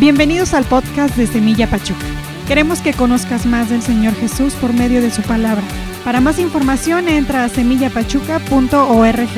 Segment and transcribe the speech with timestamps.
[0.00, 2.06] Bienvenidos al podcast de Semilla Pachuca.
[2.46, 5.64] Queremos que conozcas más del Señor Jesús por medio de su palabra.
[6.04, 9.28] Para más información entra a semillapachuca.org.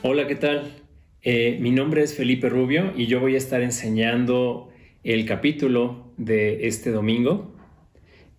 [0.00, 0.72] Hola, ¿qué tal?
[1.20, 4.70] Eh, mi nombre es Felipe Rubio y yo voy a estar enseñando
[5.04, 7.54] el capítulo de este domingo,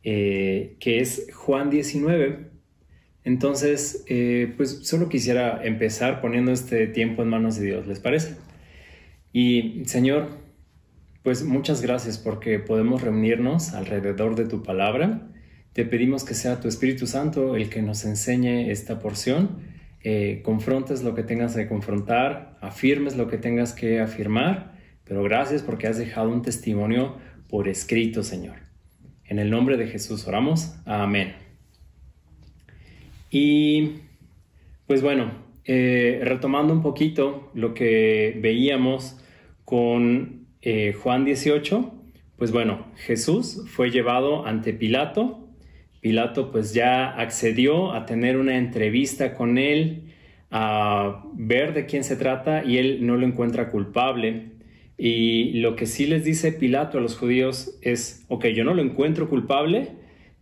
[0.01, 2.47] eh, que es Juan 19.
[3.25, 8.37] Entonces, eh, pues solo quisiera empezar poniendo este tiempo en manos de Dios, ¿les parece?
[9.31, 10.46] Y Señor,
[11.27, 15.27] pues muchas gracias porque podemos reunirnos alrededor de tu palabra.
[15.73, 19.57] Te pedimos que sea tu Espíritu Santo el que nos enseñe esta porción,
[20.05, 25.63] eh, confrontes lo que tengas que confrontar, afirmes lo que tengas que afirmar, pero gracias
[25.63, 27.17] porque has dejado un testimonio
[27.49, 28.59] por escrito, Señor.
[29.25, 30.77] En el nombre de Jesús oramos.
[30.85, 31.33] Amén.
[33.29, 33.95] Y
[34.85, 35.33] pues bueno,
[35.65, 39.19] eh, retomando un poquito lo que veíamos
[39.65, 41.93] con eh, Juan 18,
[42.37, 45.49] pues bueno, Jesús fue llevado ante Pilato.
[46.01, 50.13] Pilato pues ya accedió a tener una entrevista con él,
[50.51, 54.51] a ver de quién se trata y él no lo encuentra culpable.
[54.97, 58.81] Y lo que sí les dice Pilato a los judíos es, ok, yo no lo
[58.81, 59.89] encuentro culpable,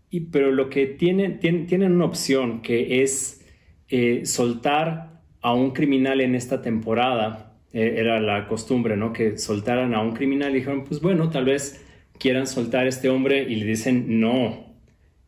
[0.10, 3.46] y, pero lo que tienen, tienen, una opción que es
[3.90, 7.45] eh, soltar a un criminal en esta temporada
[7.76, 9.12] eh, era la costumbre, ¿no?
[9.12, 11.86] Que soltaran a un criminal y dijeron, pues bueno, tal vez
[12.18, 14.78] quieran soltar a este hombre y le dicen, no,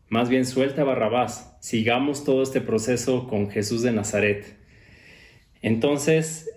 [0.07, 4.55] más bien suelta a Barrabás, sigamos todo este proceso con Jesús de Nazaret.
[5.61, 6.49] Entonces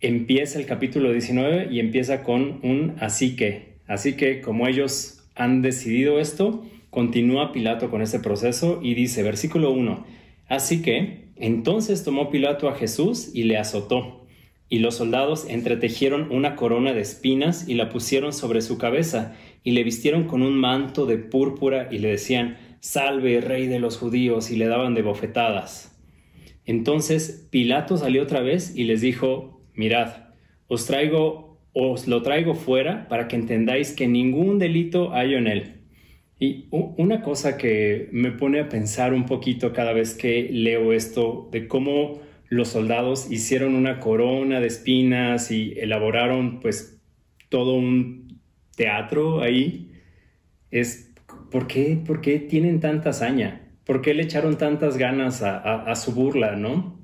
[0.00, 3.78] empieza el capítulo 19 y empieza con un así que.
[3.86, 9.70] Así que como ellos han decidido esto, continúa Pilato con este proceso y dice, versículo
[9.70, 10.04] 1,
[10.46, 14.17] así que entonces tomó Pilato a Jesús y le azotó
[14.68, 19.72] y los soldados entretejieron una corona de espinas y la pusieron sobre su cabeza, y
[19.72, 24.50] le vistieron con un manto de púrpura y le decían, Salve, rey de los judíos,
[24.50, 25.98] y le daban de bofetadas.
[26.64, 30.28] Entonces Pilato salió otra vez y les dijo, Mirad,
[30.66, 35.74] os traigo, os lo traigo fuera para que entendáis que ningún delito hay en él.
[36.38, 41.48] Y una cosa que me pone a pensar un poquito cada vez que leo esto
[41.50, 47.00] de cómo los soldados hicieron una corona de espinas y elaboraron pues
[47.48, 48.40] todo un
[48.76, 49.92] teatro ahí.
[50.70, 51.12] Es,
[51.50, 53.68] ¿por qué, ¿por qué tienen tanta hazaña?
[53.84, 57.00] ¿Por qué le echaron tantas ganas a, su burla, no?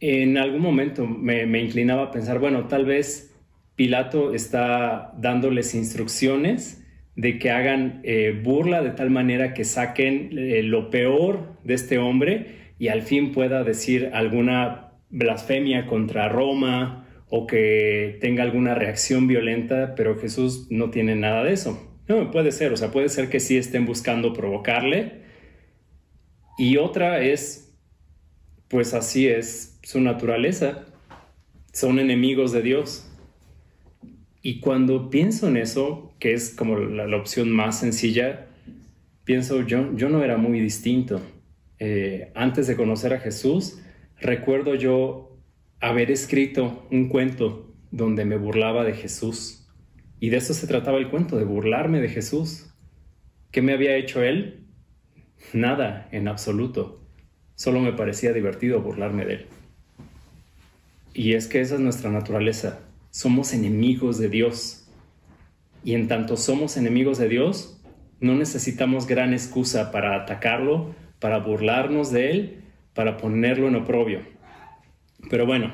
[0.00, 3.34] En algún momento me, inclinaba a pensar, bueno, tal vez
[3.74, 6.84] Pilato está dándoles instrucciones
[7.16, 11.96] de que hagan eh, burla de tal manera que saquen eh, lo peor de este
[11.98, 19.26] hombre y al fin pueda decir alguna blasfemia contra Roma o que tenga alguna reacción
[19.26, 21.98] violenta, pero Jesús no tiene nada de eso.
[22.08, 25.22] No, puede ser, o sea, puede ser que sí estén buscando provocarle.
[26.58, 27.74] Y otra es,
[28.68, 30.84] pues así es su naturaleza.
[31.72, 33.10] Son enemigos de Dios.
[34.42, 38.44] Y cuando pienso en eso, que es como la, opción más sencilla,
[39.24, 41.22] pienso yo, yo no era muy distinto.
[41.78, 43.80] Eh, antes de conocer a Jesús,
[44.20, 45.36] recuerdo yo
[45.80, 49.68] haber escrito un cuento donde me burlaba de Jesús.
[50.20, 52.74] Y de eso se trataba el cuento, de burlarme de Jesús.
[53.50, 54.66] ¿Qué me había hecho él?
[55.52, 57.02] Nada, en absoluto.
[57.54, 59.46] Solo me parecía divertido burlarme de él.
[61.12, 62.80] Y es que esa es nuestra naturaleza.
[63.10, 64.88] Somos enemigos de Dios.
[65.84, 67.78] Y en tanto somos enemigos de Dios,
[68.20, 72.56] no necesitamos gran excusa para atacarlo para burlarnos de él,
[72.94, 74.20] para ponerlo en oprobio.
[75.30, 75.72] Pero bueno,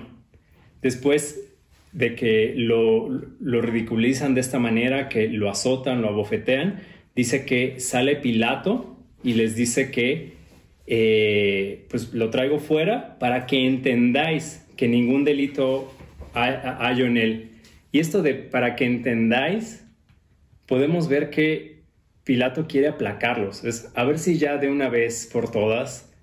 [0.82, 1.50] después
[1.92, 3.08] de que lo,
[3.40, 6.80] ridiculizan de esta manera, que lo azotan, lo abofetean,
[7.14, 10.34] dice que sale Pilato y les dice que
[10.86, 15.92] eh, pues lo traigo fuera para que entendáis que ningún delito
[16.32, 17.50] hay, en él.
[17.92, 19.84] Y esto de para que entendáis,
[20.66, 21.79] podemos ver que
[22.30, 26.14] Pilato quiere aplacarlos, es a ver si ya de una vez por todas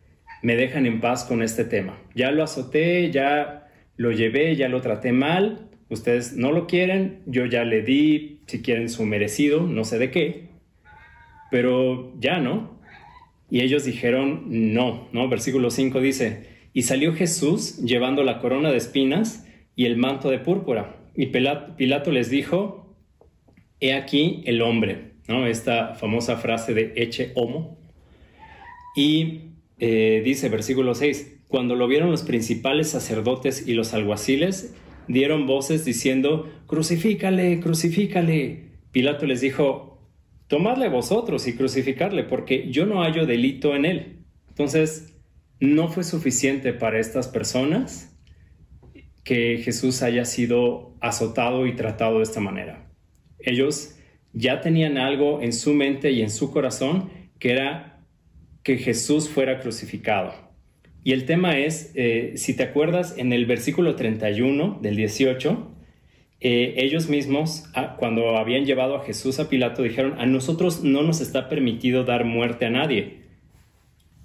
[0.42, 2.01] me dejan en paz con este tema.
[2.15, 3.68] Ya lo azoté, ya
[3.98, 8.62] lo llevé, ya lo traté mal, ustedes no lo quieren, yo ya le di, si
[8.62, 10.48] quieren, su merecido, no sé de qué,
[11.51, 12.80] pero ya no.
[13.50, 15.27] Y ellos dijeron no, ¿no?
[15.27, 19.45] Versículo 5 dice, y salió Jesús llevando la corona de espinas
[19.75, 21.01] y el manto de púrpura.
[21.18, 22.95] Y Pilato les dijo,
[23.81, 25.16] he aquí el hombre.
[25.27, 27.77] Esta famosa frase de eche homo.
[28.95, 34.74] Y eh, dice, versículo 6, cuando lo vieron los principales sacerdotes y los alguaciles,
[35.07, 38.71] dieron voces diciendo, crucifícale, crucifícale.
[38.91, 40.00] Pilato les dijo,
[40.47, 44.25] tomadle vosotros y crucificarle, porque yo no hallo delito en él.
[44.50, 45.18] Entonces,
[45.59, 48.18] no fue suficiente para estas personas
[49.24, 52.89] que Jesús haya sido azotado y tratado de esta manera.
[53.39, 53.96] Ellos
[54.33, 57.09] ya tenían algo en su mente y en su corazón
[57.39, 58.03] que era
[58.63, 60.33] que Jesús fuera crucificado.
[61.03, 65.71] Y el tema es, eh, si te acuerdas, en el versículo 31 del 18,
[66.39, 71.01] eh, ellos mismos, ah, cuando habían llevado a Jesús a Pilato, dijeron, a nosotros no
[71.03, 73.21] nos está permitido dar muerte a nadie.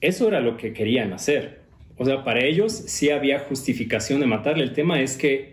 [0.00, 1.60] Eso era lo que querían hacer.
[1.96, 4.64] O sea, para ellos sí había justificación de matarle.
[4.64, 5.51] El tema es que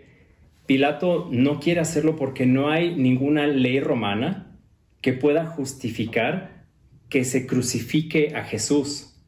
[0.70, 4.56] Pilato no quiere hacerlo porque no hay ninguna ley romana
[5.00, 6.68] que pueda justificar
[7.08, 9.20] que se crucifique a Jesús.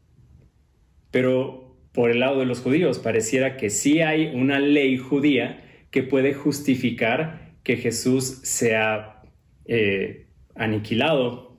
[1.10, 6.04] Pero por el lado de los judíos pareciera que sí hay una ley judía que
[6.04, 9.22] puede justificar que Jesús sea
[9.64, 11.58] eh, aniquilado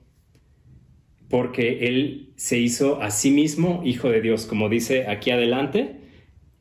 [1.27, 5.97] porque él se hizo a sí mismo hijo de Dios, como dice aquí adelante.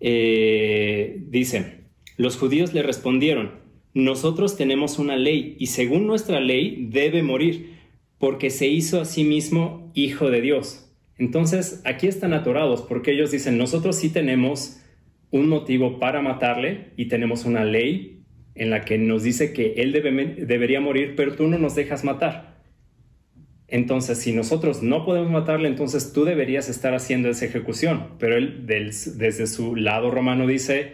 [0.00, 1.81] Eh, dice,
[2.16, 3.62] los judíos le respondieron,
[3.94, 7.74] nosotros tenemos una ley y según nuestra ley debe morir,
[8.18, 10.90] porque se hizo a sí mismo hijo de Dios.
[11.18, 14.80] Entonces, aquí están atorados, porque ellos dicen, nosotros sí tenemos
[15.30, 18.24] un motivo para matarle y tenemos una ley
[18.54, 22.62] en la que nos dice que él debería morir, pero tú no nos dejas matar.
[23.68, 28.10] Entonces, si nosotros no podemos matarle, entonces tú deberías estar haciendo esa ejecución.
[28.18, 30.92] Pero él, desde su lado romano, dice,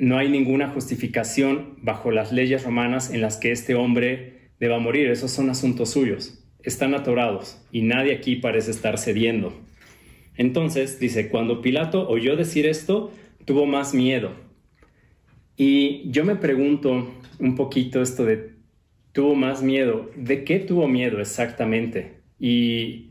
[0.00, 5.10] no hay ninguna justificación bajo las leyes romanas en las que este hombre deba morir.
[5.10, 6.42] Esos son asuntos suyos.
[6.62, 9.52] Están atorados y nadie aquí parece estar cediendo.
[10.36, 13.12] Entonces, dice, cuando Pilato oyó decir esto,
[13.44, 14.32] tuvo más miedo.
[15.54, 18.54] Y yo me pregunto un poquito esto de
[19.12, 20.10] tuvo más miedo.
[20.16, 22.22] ¿De qué tuvo miedo exactamente?
[22.38, 23.10] Y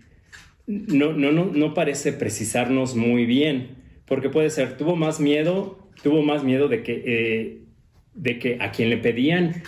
[0.66, 3.76] no, no, no, no parece precisarnos muy bien,
[4.08, 7.58] porque puede ser, tuvo más miedo, tuvo más miedo de que, eh,
[8.14, 9.64] de que a quien le pedían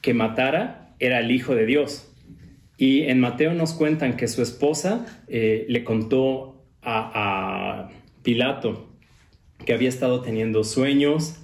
[0.00, 2.12] que matara era el Hijo de Dios.
[2.76, 7.90] Y en Mateo nos cuentan que su esposa eh, le contó a,
[8.22, 8.88] Pilato
[9.64, 11.40] que había estado teniendo sueños,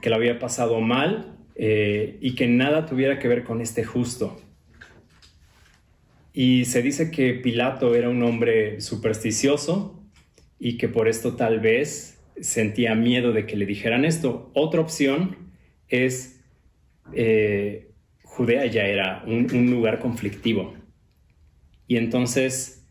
[0.00, 4.40] que lo había pasado mal eh, y que nada tuviera que ver con este justo.
[6.32, 10.02] Y se dice que Pilato era un hombre supersticioso
[10.58, 14.50] y que por esto tal vez sentía miedo de que le dijeran esto.
[14.54, 15.36] Otra opción
[15.88, 16.40] es,
[17.12, 17.90] eh,
[18.22, 20.74] Judea ya era un lugar conflictivo.
[21.86, 22.86] Y entonces,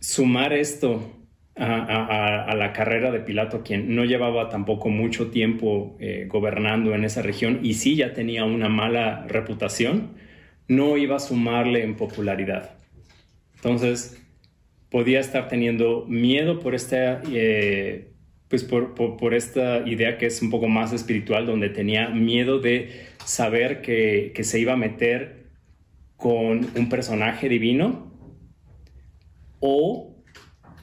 [0.00, 1.16] sumar esto
[1.56, 7.22] a, la carrera de Pilato, quien no llevaba tampoco mucho tiempo eh, gobernando en esa
[7.22, 10.14] región y sí ya tenía una mala reputación,
[10.68, 12.76] no iba a sumarle en popularidad.
[13.54, 14.22] Entonces,
[14.90, 18.12] podía estar teniendo miedo por esta, eh,
[18.48, 23.82] pues por, esta idea que es un poco más espiritual, donde tenía miedo de saber
[23.82, 25.46] que, que se iba a meter
[26.16, 28.12] con un personaje divino
[29.60, 30.16] o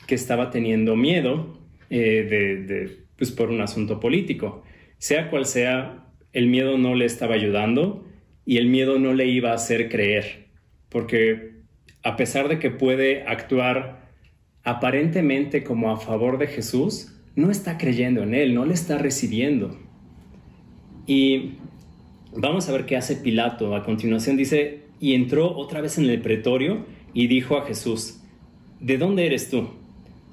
[0.07, 1.59] que estaba teniendo miedo
[1.89, 2.23] eh,
[2.67, 4.63] de, pues por un asunto político.
[4.97, 8.05] Sea cual sea, el miedo no le estaba ayudando
[8.45, 10.47] y el miedo no le iba a hacer creer,
[10.89, 11.52] porque
[12.03, 14.09] a pesar de que puede actuar
[14.63, 19.77] aparentemente como a favor de Jesús, no está creyendo en él, no le está recibiendo.
[21.07, 21.53] Y
[22.35, 23.75] vamos a ver qué hace Pilato.
[23.75, 28.21] A continuación dice, y entró otra vez en el pretorio y dijo a Jesús,
[28.79, 29.69] ¿de dónde eres tú?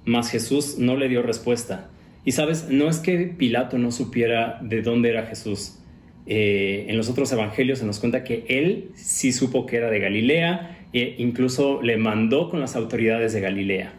[0.05, 1.91] Mas Jesús no le dio respuesta.
[2.25, 5.79] Y sabes, no es que Pilato no supiera de dónde era Jesús.
[6.27, 9.99] Eh, en los otros evangelios se nos cuenta que él sí supo que era de
[9.99, 13.93] Galilea e incluso le mandó con las autoridades de Galilea.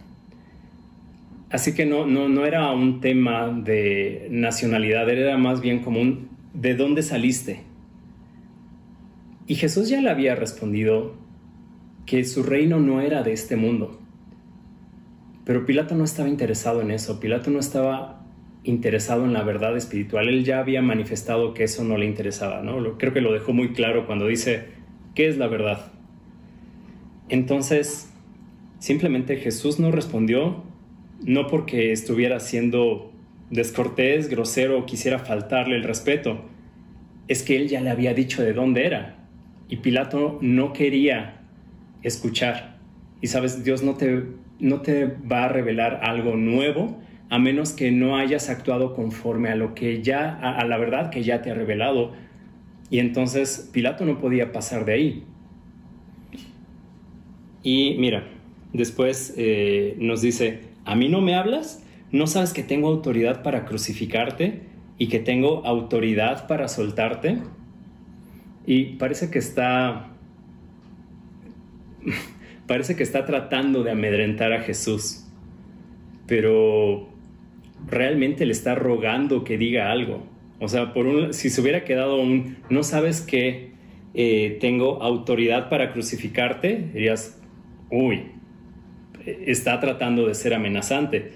[1.50, 6.30] Así que no, no, no era un tema de nacionalidad, era más bien como un
[6.54, 7.64] ¿de dónde saliste?
[9.48, 11.14] Y Jesús ya le había respondido
[12.06, 14.00] que su reino no era de este mundo.
[15.44, 18.24] Pero Pilato no estaba interesado en eso, Pilato no estaba
[18.64, 22.98] interesado en la verdad espiritual, él ya había manifestado que eso no le interesaba, ¿no?
[22.98, 24.68] Creo que lo dejó muy claro cuando dice,
[25.16, 25.92] ¿qué es la verdad?
[27.32, 28.12] Entonces,
[28.78, 30.64] simplemente Jesús no respondió,
[31.24, 33.12] no porque estuviera siendo
[33.50, 36.46] descortés, grosero o quisiera faltarle el respeto,
[37.28, 39.18] es que él ya le había dicho de dónde era
[39.70, 41.42] y Pilato no quería
[42.04, 42.78] escuchar.
[43.22, 44.26] Y sabes, Dios no te
[44.60, 49.56] no te va a revelar algo nuevo a menos que no hayas actuado conforme a
[49.56, 52.12] lo que ya, a, la verdad que ya te ha revelado.
[52.90, 55.24] Y entonces Pilato no podía pasar de ahí.
[57.64, 58.28] Y mira,
[58.74, 61.84] después eh, nos dice, ¿a mí no me hablas?
[62.12, 64.62] ¿No sabes que tengo autoridad para crucificarte
[64.98, 67.38] y que tengo autoridad para soltarte?
[68.66, 70.12] Y parece que está
[72.68, 75.26] parece que está tratando de amedrentar a Jesús,
[76.28, 77.10] pero
[77.88, 80.24] realmente le está rogando que diga algo.
[80.60, 83.72] O sea, por si se hubiera quedado un, no sabes que
[84.14, 87.41] eh, tengo autoridad para crucificarte, dirías,
[87.92, 88.24] uy,
[89.26, 91.32] está tratando de ser amenazante.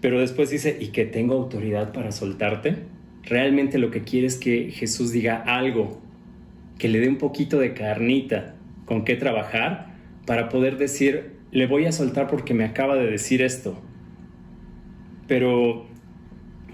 [0.00, 2.76] Pero después dice, y que tengo autoridad para soltarte.
[3.24, 6.00] Realmente lo que quiere es que Jesús diga algo,
[6.78, 8.54] que le dé un poquito de carnita
[8.86, 13.42] con qué trabajar para poder decir, le voy a soltar porque me acaba de decir
[13.42, 13.82] esto.
[15.26, 15.86] Pero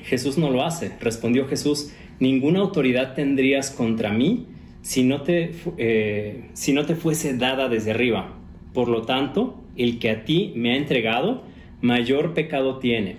[0.01, 0.93] Jesús no lo hace.
[1.01, 4.49] Respondió Jesús, ninguna autoridad tendrías contra mí
[4.83, 8.39] si no te, eh, si no te fuese dada desde arriba.
[8.75, 11.45] Por lo tanto, el que a ti me ha entregado,
[11.81, 13.17] mayor pecado tiene.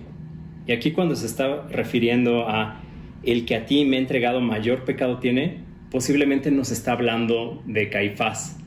[0.66, 2.82] Y aquí cuando se está refiriendo a
[3.22, 5.58] el que a ti me ha entregado, mayor pecado tiene,
[5.90, 8.58] posiblemente nos está hablando de Caifás,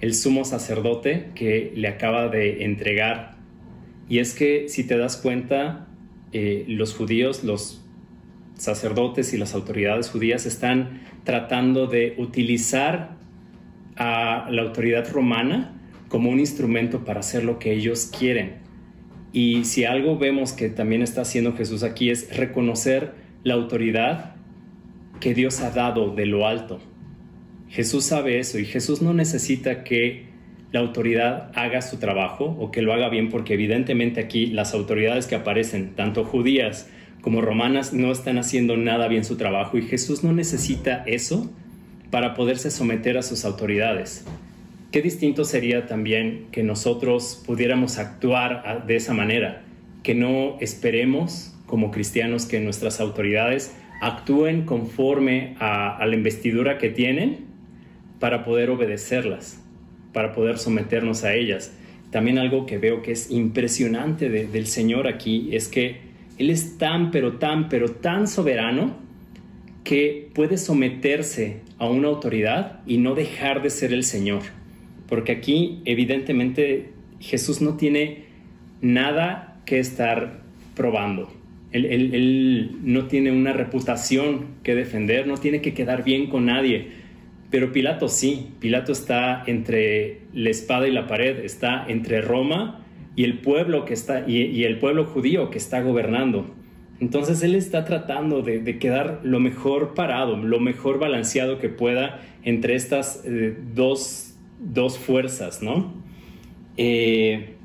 [0.00, 3.36] el sumo sacerdote que le acaba de entregar.
[4.08, 5.88] Y es que si te das cuenta,
[6.32, 7.84] eh, los judíos, los
[8.54, 13.16] sacerdotes y las autoridades judías están tratando de utilizar
[13.96, 15.75] a la autoridad romana
[16.08, 18.54] como un instrumento para hacer lo que ellos quieren.
[19.32, 24.36] Y si algo vemos que también está haciendo Jesús aquí es reconocer la autoridad
[25.20, 26.80] que Dios ha dado de lo alto.
[27.68, 30.26] Jesús sabe eso y Jesús no necesita que
[30.72, 35.26] la autoridad haga su trabajo o que lo haga bien porque evidentemente aquí las autoridades
[35.26, 36.88] que aparecen, tanto judías
[37.20, 41.50] como romanas, no están haciendo nada bien su trabajo y Jesús no necesita eso
[42.10, 44.24] para poderse someter a sus autoridades.
[44.96, 49.62] Qué distinto sería también que nosotros pudiéramos actuar de esa manera,
[50.02, 57.44] que no esperemos como cristianos que nuestras autoridades actúen conforme a, la investidura que tienen
[58.20, 59.62] para poder obedecerlas,
[60.14, 61.76] para poder someternos a ellas.
[62.10, 65.98] También algo que veo que es impresionante del Señor aquí es que
[66.38, 68.96] Él es tan, pero tan, pero tan soberano
[69.84, 74.40] que puede someterse a una autoridad y no dejar de ser el Señor.
[75.08, 78.24] Porque aquí evidentemente Jesús no tiene
[78.80, 80.42] nada que estar
[80.74, 81.32] probando.
[81.72, 87.06] Él, no tiene una reputación que defender, no tiene que quedar bien con nadie
[87.50, 92.84] pero Pilato sí, Pilato está entre la espada y la pared, está entre Roma
[93.14, 96.54] y el pueblo que está y, el pueblo judío que está gobernando.
[96.98, 102.74] Entonces él está tratando de, quedar lo mejor parado, lo mejor balanceado que pueda entre
[102.74, 104.35] estas eh, dos,
[104.98, 105.94] fuerzas, ¿no?
[106.76, 107.56] Eh,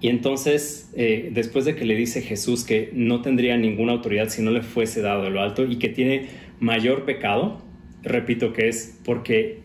[0.00, 4.42] y entonces, eh, después de que le dice Jesús que no tendría ninguna autoridad si
[4.42, 6.28] no le fuese dado de lo alto y que tiene
[6.60, 7.60] mayor pecado,
[8.02, 9.60] repito que es porque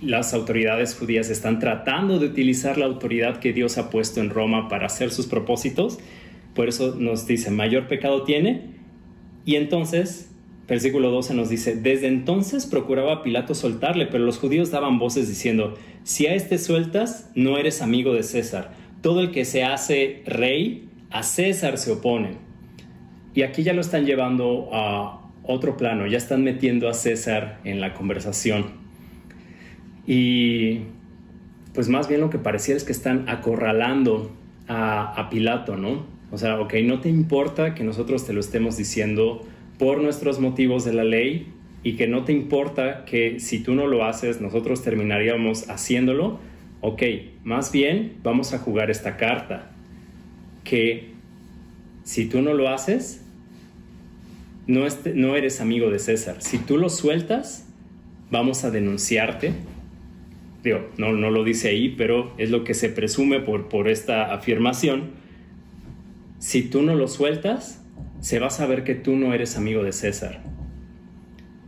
[0.00, 4.68] las autoridades judías están tratando de utilizar la autoridad que Dios ha puesto en Roma
[4.68, 5.98] para hacer sus propósitos.
[6.54, 8.62] Por eso nos dice, mayor pecado tiene.
[9.44, 10.30] Y entonces,
[10.68, 15.74] versículo 12 nos dice, desde entonces procuraba Pilato soltarle, pero los judíos daban voces diciendo,
[16.04, 18.72] si a este sueltas, no eres amigo de César.
[19.00, 22.36] Todo el que se hace rey, a César se opone.
[23.34, 27.80] Y aquí ya lo están llevando a otro plano, ya están metiendo a César en
[27.80, 28.66] la conversación.
[30.06, 30.80] Y
[31.72, 34.32] pues más bien lo que pareciera es que están acorralando
[34.66, 36.04] a, Pilato, ¿no?
[36.30, 39.46] O sea, ok, no te importa que nosotros te lo estemos diciendo
[39.78, 43.86] por nuestros motivos de la ley y que no te importa que si tú no
[43.86, 46.40] lo haces, nosotros terminaríamos haciéndolo.
[46.80, 47.02] Ok,
[47.44, 49.70] más bien vamos a jugar esta carta.
[50.64, 51.12] Que
[52.02, 53.24] si tú no lo haces,
[54.66, 56.36] no, eres amigo de César.
[56.40, 57.66] Si tú lo sueltas,
[58.30, 59.52] vamos a denunciarte.
[60.62, 64.34] Digo, no, no lo dice ahí, pero es lo que se presume por, por esta
[64.34, 65.12] afirmación.
[66.38, 67.82] Si tú no lo sueltas,
[68.20, 70.42] se va a saber que tú no eres amigo de César.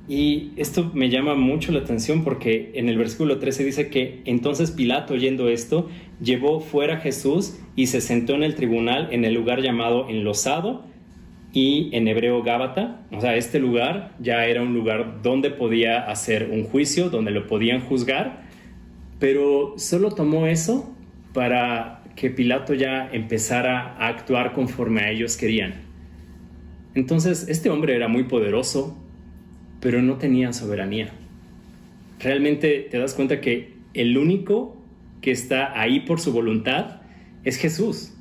[0.08, 4.72] Y esto me llama mucho la atención porque en el versículo 13 dice que entonces
[4.72, 5.88] Pilato, oyendo esto,
[6.20, 10.84] llevó fuera a Jesús y se sentó en el tribunal en el lugar llamado enlosado
[11.52, 16.48] y en hebreo Gábata, o sea, este lugar ya era un lugar donde podía hacer
[16.52, 18.42] un juicio, donde lo podían juzgar,
[19.18, 20.94] pero solo tomó eso
[21.32, 25.89] para que Pilato ya empezara a actuar conforme a ellos querían.
[26.94, 28.96] Entonces, este hombre era muy poderoso,
[29.80, 31.12] pero no tenía soberanía.
[32.18, 34.76] Realmente te das cuenta que el único
[35.20, 37.02] que está ahí por su voluntad
[37.44, 38.14] es Jesús.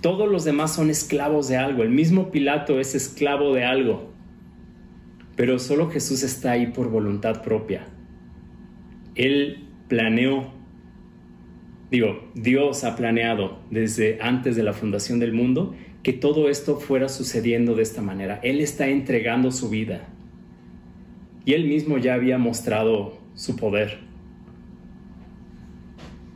[0.00, 1.82] Todos los demás son esclavos de algo.
[1.82, 4.10] El mismo Pilato es esclavo de algo.
[5.36, 7.86] Pero solo Jesús está ahí por voluntad propia.
[9.14, 10.52] Él planeó,
[11.90, 15.74] digo, Dios ha planeado desde antes de la fundación del mundo
[16.10, 18.40] que todo esto fuera sucediendo de esta manera.
[18.42, 20.08] Él está entregando su vida.
[21.44, 23.98] Y él mismo ya había mostrado su poder.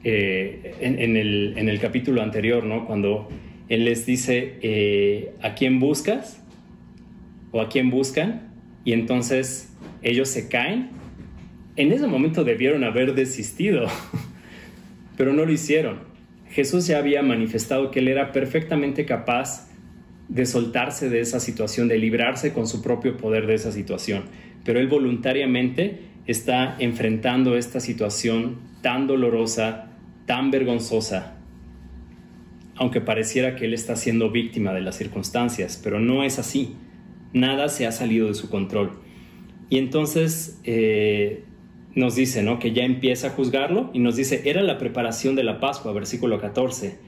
[0.05, 2.87] Eh, en, el, capítulo anterior, ¿no?
[2.87, 3.29] Cuando
[3.69, 6.41] él les dice, eh, ¿a quién buscas?
[7.51, 8.53] ¿O a quién buscan?
[8.85, 10.91] Y entonces ellos se caen.
[11.75, 13.89] En ese momento debieron haber desistido,
[15.17, 16.14] pero no lo hicieron.
[16.55, 19.69] Jesús ya había manifestado que él era perfectamente capaz
[20.29, 24.23] de soltarse de esa situación, de librarse con su propio poder de esa situación.
[24.65, 29.91] Pero él voluntariamente está enfrentando esta situación tan dolorosa,
[30.27, 31.35] tan vergonzosa,
[32.77, 36.77] aunque pareciera que él está siendo víctima de las circunstancias, pero no es así.
[37.33, 38.93] Nada se ha salido de su control.
[39.71, 41.43] Y entonces eh,
[41.95, 42.59] nos dice, ¿no?
[42.59, 46.41] Que ya empieza a juzgarlo y nos dice, era la preparación de la Pascua, versículo
[46.41, 46.99] 14.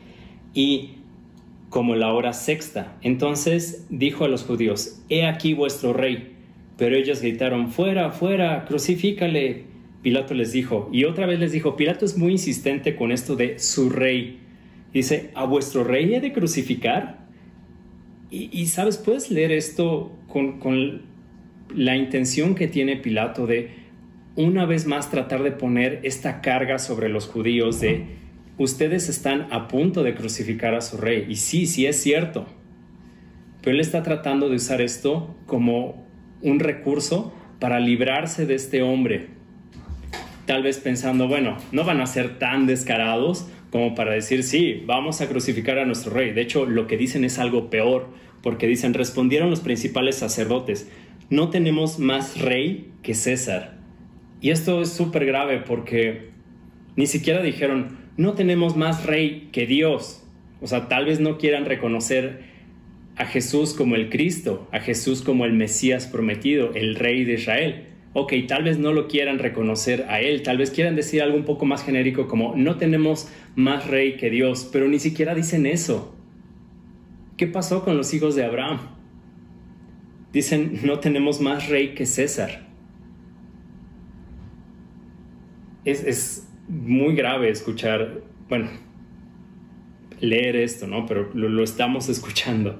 [0.54, 0.90] Y
[1.68, 2.96] como la hora sexta.
[3.02, 6.32] Entonces dijo a los judíos, He aquí vuestro rey.
[6.76, 9.64] Pero ellos gritaron, Fuera, fuera, crucifícale.
[10.02, 13.58] Pilato les dijo, y otra vez les dijo, Pilato es muy insistente con esto de
[13.58, 14.38] su rey.
[14.92, 17.26] Dice, ¿a vuestro rey he de crucificar?
[18.30, 21.02] Y, sabes, puedes leer esto con, con
[21.74, 23.70] la intención que tiene Pilato de
[24.36, 28.04] una vez más tratar de poner esta carga sobre los judíos de
[28.58, 31.26] ustedes están a punto de crucificar a su rey.
[31.28, 32.46] Y sí, sí es cierto.
[33.62, 36.06] Pero él está tratando de usar esto como
[36.42, 39.28] un recurso para librarse de este hombre.
[40.44, 45.20] Tal vez pensando, bueno, no van a ser tan descarados como para decir, sí, vamos
[45.20, 46.32] a crucificar a nuestro rey.
[46.32, 48.08] De hecho, lo que dicen es algo peor,
[48.42, 50.88] porque dicen, respondieron los principales sacerdotes,
[51.30, 53.75] no tenemos más rey que César.
[54.46, 56.28] Y esto es súper grave porque
[56.94, 60.24] ni siquiera dijeron, no tenemos más rey que Dios.
[60.60, 62.44] O sea, tal vez no quieran reconocer
[63.16, 67.86] a Jesús como el Cristo, a Jesús como el Mesías prometido, el rey de Israel
[68.12, 71.44] ok, tal vez no lo quieran reconocer a él, tal vez quieran decir algo un
[71.44, 76.14] poco más genérico como no tenemos más rey que Dios, pero ni siquiera dicen eso.
[77.36, 78.78] ¿Qué pasó con los hijos de Abraham?
[80.32, 82.65] Dicen no tenemos más rey que César.
[85.86, 88.68] Es, muy grave escuchar, bueno,
[90.20, 91.06] leer esto, ¿no?
[91.06, 92.76] Pero lo estamos escuchando.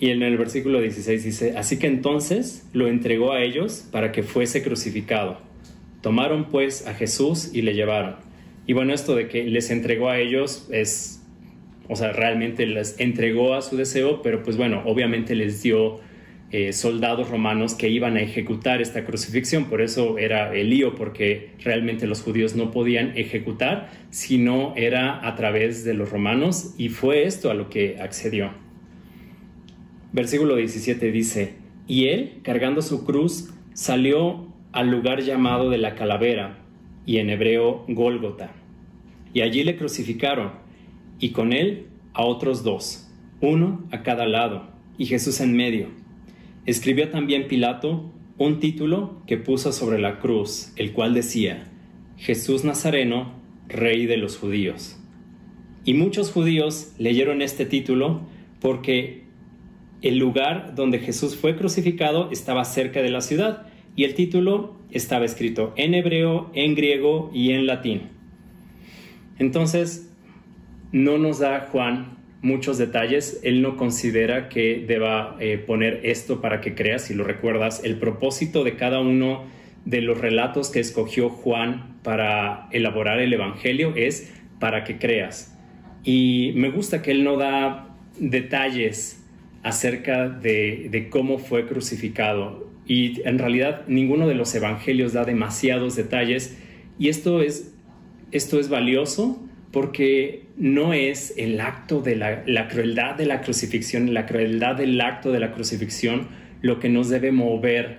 [0.00, 4.22] Y en el versículo 16 dice, así que entonces lo entregó a ellos para que
[4.22, 5.40] fuese crucificado.
[6.02, 8.16] Tomaron pues a Jesús y le llevaron.
[8.66, 11.20] Y bueno, esto de que les entregó a ellos es,
[11.88, 16.00] o sea, realmente les entregó a su deseo, pero pues bueno, obviamente les dio
[16.50, 19.66] eh, soldados romanos que iban a ejecutar esta crucifixión.
[19.66, 25.34] Por eso era el lío, porque realmente los judíos no podían ejecutar, sino era a
[25.34, 28.52] través de los romanos, y fue esto a lo que accedió.
[30.12, 31.54] Versículo 17 dice,
[31.86, 36.60] y él, cargando su cruz, salió al lugar llamado de la calavera,
[37.04, 38.52] y en hebreo Gólgota.
[39.34, 40.52] Y allí le crucificaron,
[41.20, 43.10] y con él a otros dos,
[43.42, 45.97] uno a cada lado, y Jesús en medio.
[46.68, 51.64] Escribió también Pilato un título que puso sobre la cruz, el cual decía,
[52.18, 53.32] Jesús Nazareno,
[53.68, 55.00] Rey de los judíos.
[55.86, 58.20] Y muchos judíos leyeron este título
[58.60, 59.22] porque
[60.02, 65.24] el lugar donde Jesús fue crucificado estaba cerca de la ciudad y el título estaba
[65.24, 68.10] escrito en hebreo, en griego y en latín.
[69.38, 70.14] Entonces,
[70.92, 76.60] no nos da Juan muchos detalles, él no considera que deba eh, poner esto para
[76.60, 79.44] que creas, si lo recuerdas, el propósito de cada uno
[79.84, 85.56] de los relatos que escogió Juan para elaborar el Evangelio es para que creas.
[86.04, 89.24] Y me gusta que él no da detalles
[89.62, 92.68] acerca de, cómo fue crucificado.
[92.86, 96.56] Y en realidad ninguno de los evangelios da demasiados detalles.
[96.98, 97.74] Y esto es,
[98.30, 104.26] esto es valioso porque no es el acto de la, crueldad de la crucifixión, la
[104.26, 106.28] crueldad del acto de la crucifixión
[106.60, 107.98] lo que nos debe mover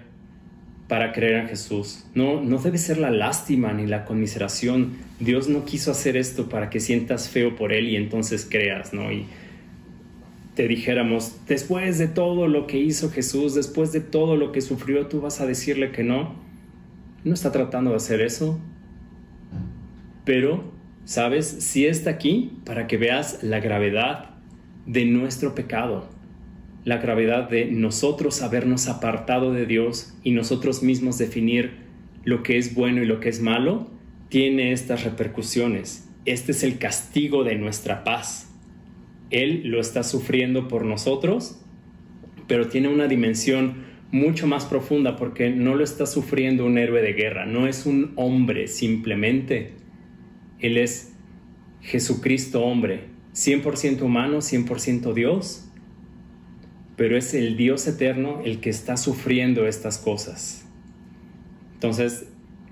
[0.88, 2.06] para creer en Jesús.
[2.16, 4.98] No, no debe ser la lástima ni la conmiseración.
[5.20, 9.12] Dios no quiso hacer esto para que sientas feo por Él y entonces creas, ¿no?
[9.12, 9.26] Y
[10.56, 15.08] te dijéramos, después de todo lo que hizo Jesús, después de todo lo que sufrió,
[15.08, 16.36] tú vas a decirle que no.
[17.24, 18.60] No está tratando de hacer eso.
[20.26, 21.48] Pero, ¿sabes?
[21.48, 24.32] Sí está aquí para que veas la gravedad
[24.86, 26.10] de nuestro pecado
[26.90, 31.74] la gravedad de nosotros habernos apartado de Dios y nosotros mismos definir
[32.24, 33.90] lo que es bueno y lo que es malo,
[34.30, 36.10] tiene estas repercusiones.
[36.26, 38.52] Este es el castigo de nuestra paz.
[39.30, 41.62] Él lo está sufriendo por nosotros,
[42.48, 47.14] pero tiene una dimensión mucho más profunda porque no lo está sufriendo un héroe de
[47.14, 49.74] guerra, no es un hombre simplemente.
[50.60, 51.14] Él es
[51.82, 55.70] Jesucristo hombre, 100% humano, 100% Dios
[57.00, 60.68] pero es el Dios eterno el que está sufriendo estas cosas.
[61.76, 62.30] Entonces,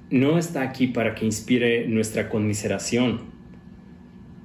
[0.09, 3.21] no está aquí para que inspire nuestra conmiseración.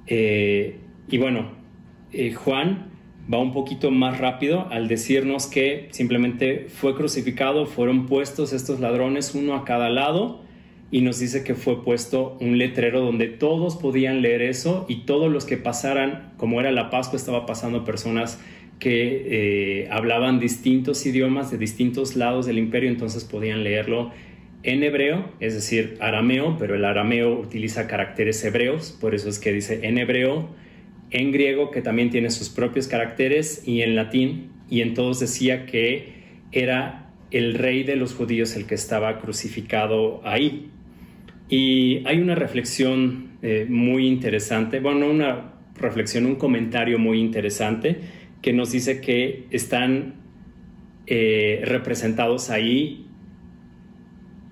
[0.07, 0.79] Eh,
[1.09, 1.51] y bueno,
[2.13, 2.91] eh, Juan
[3.31, 9.35] va un poquito más rápido al decirnos que simplemente fue crucificado, fueron puestos estos ladrones
[9.35, 10.45] uno a cada lado
[10.93, 15.31] y nos dice que fue puesto un letrero donde todos podían leer eso y todos
[15.31, 18.39] los que pasaran, como era la Pascua, estaba pasando personas
[18.77, 24.11] que eh, hablaban distintos idiomas de distintos lados del imperio, entonces podían leerlo
[24.61, 29.51] en hebreo, es decir, arameo, pero el arameo utiliza caracteres hebreos, por eso es que
[29.51, 30.47] dice en hebreo,
[31.09, 35.65] en griego, que también tiene sus propios caracteres, y en latín, y en todos decía
[35.65, 36.13] que
[36.51, 40.69] era el rey de los judíos el que estaba crucificado ahí.
[41.55, 47.97] Y hay una reflexión eh, muy interesante, bueno, una reflexión, un comentario muy interesante,
[48.41, 50.15] que nos dice que están
[51.05, 53.05] eh, representados ahí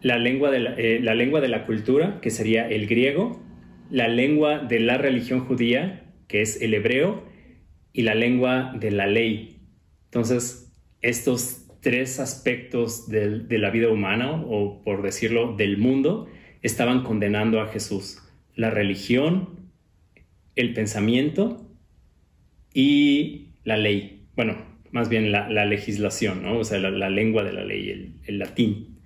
[0.03, 3.41] la lengua, de la, eh, la lengua de la cultura, que sería el griego,
[3.89, 7.25] la lengua de la religión judía, que es el hebreo,
[7.93, 9.57] y la lengua de la ley.
[10.05, 16.27] Entonces, estos tres aspectos de, la vida humana, o por decirlo, del mundo,
[16.61, 18.19] estaban condenando a Jesús.
[18.55, 19.71] La religión,
[20.55, 21.67] el pensamiento
[22.73, 24.57] y la ley, bueno,
[24.91, 26.59] más bien la, legislación, ¿no?
[26.59, 28.99] O sea, la, lengua de la ley, el, latín.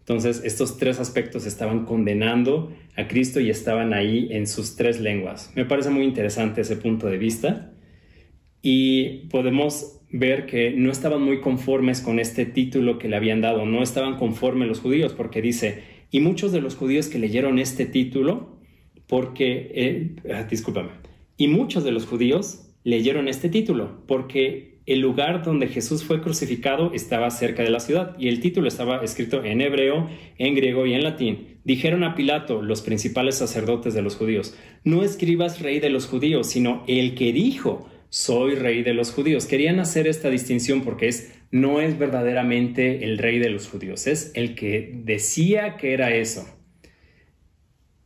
[0.00, 5.52] Entonces, estos tres aspectos estaban condenando a Cristo y estaban ahí en sus tres lenguas.
[5.54, 7.72] Me parece muy interesante ese punto de vista.
[8.62, 13.66] Y podemos ver que no estaban muy conformes con este título que le habían dado,
[13.66, 17.86] no estaban conformes los judíos, porque dice, y muchos de los judíos que leyeron este
[17.86, 18.58] título,
[19.06, 20.46] porque, eh, ah,
[21.36, 26.92] y muchos de los judíos leyeron este título, porque el lugar donde Jesús fue crucificado
[26.94, 30.94] estaba cerca de la ciudad y el título estaba escrito en hebreo, en griego y
[30.94, 31.58] en latín.
[31.64, 36.46] Dijeron a Pilato, los principales sacerdotes de los judíos, no escribas rey de los judíos,
[36.46, 39.46] sino el que dijo, soy rey de los judíos.
[39.46, 44.32] Querían hacer esta distinción porque es no es verdaderamente el rey de los judíos, es
[44.34, 46.46] el que decía que era eso.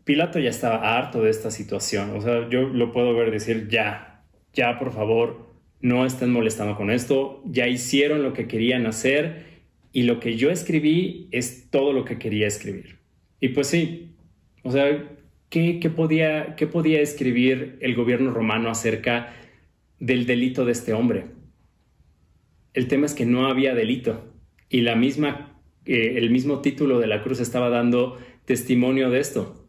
[0.05, 4.25] Pilato ya estaba harto de esta situación, o sea, yo lo puedo ver decir, ya,
[4.53, 9.47] ya por favor no estén molestando con esto, ya hicieron lo que querían hacer
[9.93, 12.99] y lo que yo escribí es todo lo que quería escribir.
[13.41, 14.15] Y pues sí,
[14.63, 15.05] o sea,
[15.51, 19.35] ¿qué, podía, qué podía escribir el gobierno romano acerca
[20.03, 21.27] del delito de este hombre?
[22.75, 24.35] El tema es que no había delito
[24.69, 29.69] y la misma, eh, el mismo título de la cruz estaba dando testimonio de esto.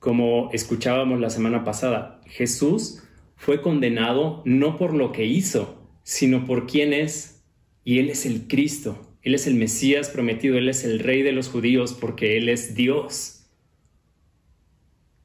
[0.00, 3.02] Como escuchábamos la semana pasada, Jesús
[3.36, 7.42] fue condenado no por lo que hizo, sino por quién es.
[7.84, 11.32] Y Él es el Cristo, Él es el Mesías prometido, Él es el Rey de
[11.32, 13.46] los judíos porque Él es Dios.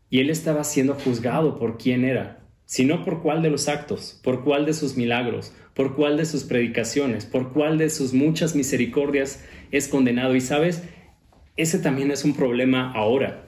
[0.10, 2.39] Y Él estaba siendo juzgado por quién era,
[2.70, 6.44] sino por cuál de los actos, por cuál de sus milagros, por cuál de sus
[6.44, 10.36] predicaciones, por cuál de sus muchas misericordias es condenado.
[10.36, 10.84] Y sabes,
[11.58, 13.42] ese también es un problema ahora.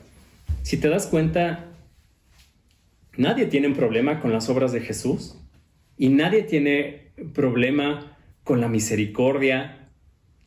[0.63, 1.71] Si te das cuenta,
[3.17, 5.37] Nadie tiene un problema con las obras de Jesús
[5.97, 9.89] y nadie tiene problema con la misericordia,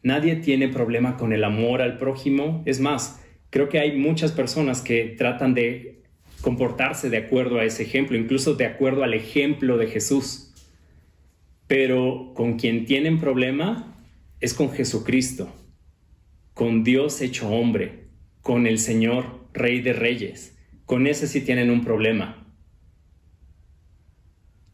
[0.03, 2.63] nadie tiene problema con el amor al prójimo.
[2.65, 6.04] Es más, creo que hay muchas personas que tratan de
[6.45, 10.53] comportarse de acuerdo a ese ejemplo, incluso de acuerdo al ejemplo de Jesús.
[11.67, 13.97] Pero con quien tienen problema
[14.41, 15.51] es con Jesucristo,
[16.53, 18.09] con Dios hecho hombre,
[18.43, 20.55] con el Señor, Rey de Reyes.
[20.85, 22.47] Con ese sí tienen un problema.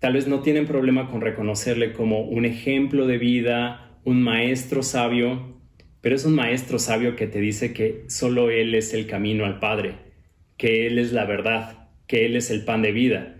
[0.01, 5.61] Tal vez no tienen problema con reconocerle como un ejemplo de vida, un maestro sabio,
[6.01, 9.61] pero es un maestro sabio que te dice que solo Él es el camino al
[9.61, 10.10] Padre,
[10.61, 13.35] que Él es la verdad, que Él es el pan de vida.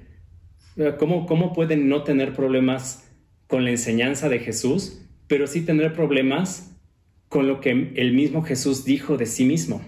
[0.99, 3.13] ¿Cómo, cómo pueden no tener problemas
[3.47, 6.81] con la enseñanza de Jesús, pero sí tener problemas
[7.29, 9.83] con lo que el mismo Jesús dijo de sí mismo?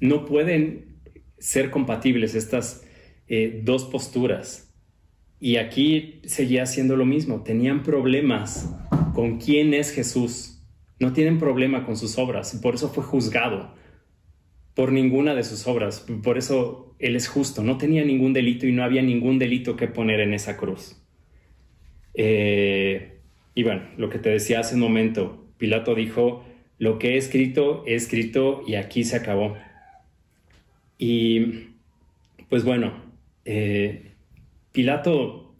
[0.00, 0.96] No pueden
[1.38, 2.84] ser compatibles estas
[3.28, 4.74] eh, dos posturas.
[5.38, 7.44] Y aquí seguía haciendo lo mismo.
[7.44, 8.74] Tenían problemas
[9.14, 10.64] con quién es Jesús.
[10.98, 12.58] No tienen problema con sus obras.
[12.60, 13.72] Por eso fue juzgado
[14.76, 16.06] por ninguna de sus obras.
[16.22, 17.64] Por eso Él es justo.
[17.64, 21.02] No tenía ningún delito y no había ningún delito que poner en esa cruz.
[22.12, 23.20] Eh,
[23.54, 26.44] y bueno, lo que te decía hace un momento, Pilato dijo,
[26.78, 29.56] lo que he escrito, he escrito y aquí se acabó.
[30.98, 31.70] Y
[32.50, 32.92] pues bueno,
[33.46, 34.12] eh,
[34.72, 35.56] Pilato,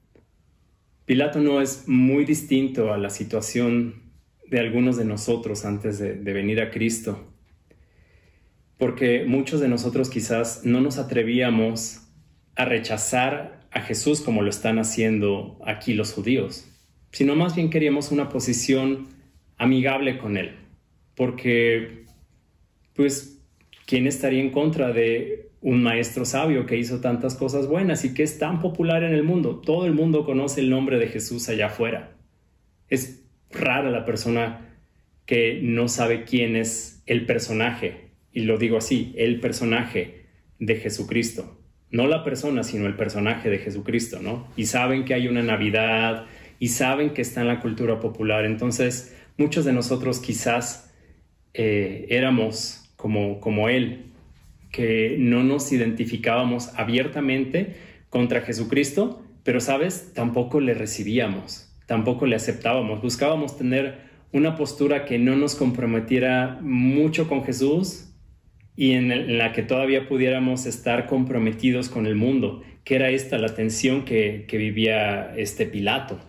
[1.07, 4.13] Pilato no es muy distinto a la situación
[4.47, 7.33] de algunos de nosotros antes de, de venir a Cristo,
[8.79, 12.03] porque muchos de nosotros quizás no nos atrevíamos
[12.55, 16.71] a rechazar a Jesús como lo están haciendo aquí los judíos,
[17.13, 19.09] sino más bien queríamos una posición
[19.57, 20.57] amigable con Él,
[21.15, 22.05] porque
[22.95, 23.43] pues
[23.87, 28.23] ¿quién estaría en contra de un maestro sabio que hizo tantas cosas buenas y que
[28.23, 29.61] es tan popular en el mundo?
[29.61, 32.17] Todo el mundo conoce el nombre de Jesús allá afuera.
[32.89, 34.79] Es rara la persona
[35.27, 38.06] que no sabe quién es el personaje,
[38.37, 40.27] y lo digo así, el personaje
[40.59, 41.59] de Jesucristo.
[41.91, 44.47] No la persona, sino el personaje de Jesucristo, ¿no?
[44.59, 46.27] Y saben que hay una Navidad
[46.59, 48.45] y saben que está en la cultura popular.
[48.45, 50.93] Entonces, muchos de nosotros quizás
[51.55, 54.13] eh, éramos como, como Él,
[54.71, 57.77] que no nos identificábamos abiertamente
[58.11, 63.97] contra Jesucristo, pero sabes, tampoco le recibíamos, tampoco le aceptábamos, buscábamos tener
[64.31, 68.07] una postura que no nos comprometiera mucho con Jesús
[68.77, 73.55] y en, la que todavía pudiéramos estar comprometidos con el mundo, que era esta la
[73.55, 76.21] tensión que, vivía este Pilato.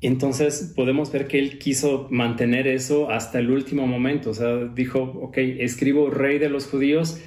[0.00, 4.30] Entonces podemos ver que él quiso mantener eso hasta el último momento.
[4.30, 7.20] O sea, dijo, ok, escribo rey de los judíos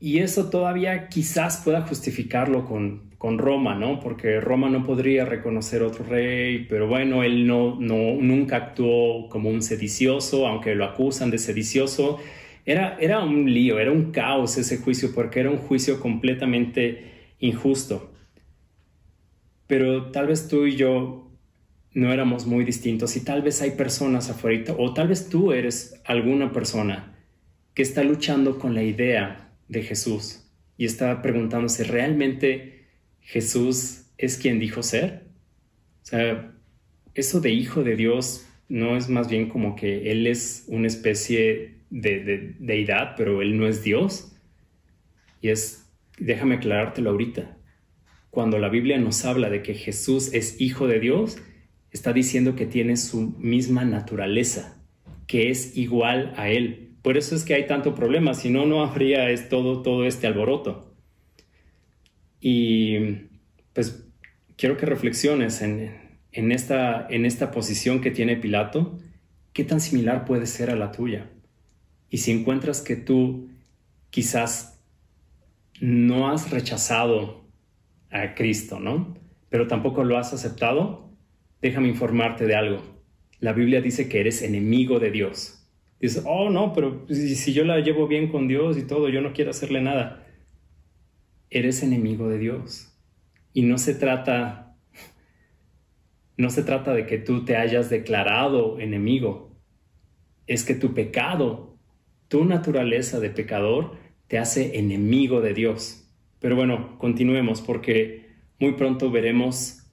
[0.00, 4.00] y eso todavía quizás pueda justificarlo con, con Roma, ¿no?
[4.00, 9.48] Porque Roma no podría reconocer otro rey, pero bueno, él no, no, nunca actuó como
[9.48, 12.18] un sedicioso, aunque lo acusan de sedicioso.
[12.66, 18.12] Era, era un lío, era un caos ese juicio, porque era un juicio completamente injusto.
[19.68, 21.30] Pero tal vez tú y yo
[21.94, 25.98] no éramos muy distintos y tal vez hay personas afuera o tal vez tú eres
[26.04, 27.16] alguna persona
[27.72, 30.42] que está luchando con la idea de Jesús
[30.76, 32.73] y está preguntándose, ¿realmente
[33.24, 35.24] Jesús es quien dijo ser?
[36.02, 36.54] O sea,
[37.14, 41.78] eso de hijo de Dios no es más bien como que Él es una especie
[41.90, 44.36] de, deidad, pero Él no es Dios.
[45.40, 47.56] Y es, déjame aclarártelo ahorita,
[48.30, 51.38] cuando la Biblia nos habla de que Jesús es hijo de Dios,
[51.90, 54.82] está diciendo que tiene su misma naturaleza,
[55.26, 56.96] que es igual a Él.
[57.02, 60.26] Por eso es que hay tanto problema, si no, no habría es todo, todo este
[60.26, 60.93] alboroto.
[62.46, 62.98] Y
[63.72, 64.06] pues
[64.58, 65.96] quiero que reflexiones en,
[66.30, 68.98] en, esta, en esta posición que tiene Pilato,
[69.54, 71.30] qué tan similar puede ser a la tuya.
[72.10, 73.48] Y si encuentras que tú
[74.10, 74.78] quizás
[75.80, 77.46] no has rechazado
[78.10, 79.16] a Cristo, ¿no?
[79.48, 81.08] Pero tampoco lo has aceptado,
[81.62, 82.82] déjame informarte de algo.
[83.40, 85.66] La Biblia dice que eres enemigo de Dios.
[85.98, 89.32] Dice, oh no, pero si, yo la llevo bien con Dios y todo, yo no
[89.32, 90.23] quiero hacerle nada.
[91.54, 92.92] Eres enemigo de Dios.
[93.52, 94.76] Y no se trata,
[96.36, 99.56] no se trata de que tú te hayas declarado enemigo.
[100.48, 101.78] Es que tu pecado,
[102.26, 106.10] tu naturaleza de pecador, te hace enemigo de Dios.
[106.40, 109.86] Pero bueno, continuemos porque muy pronto veremos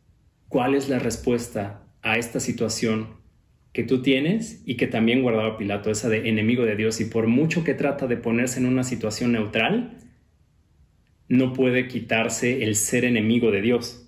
[0.47, 3.21] cuál es la respuesta a esta situación
[3.71, 6.99] que tú tienes y que también guardaba Pilato, esa de enemigo de Dios.
[7.01, 10.00] Y por mucho que trata de ponerse en una situación neutral,
[11.31, 14.05] no puede quitarse el ser enemigo de Dios.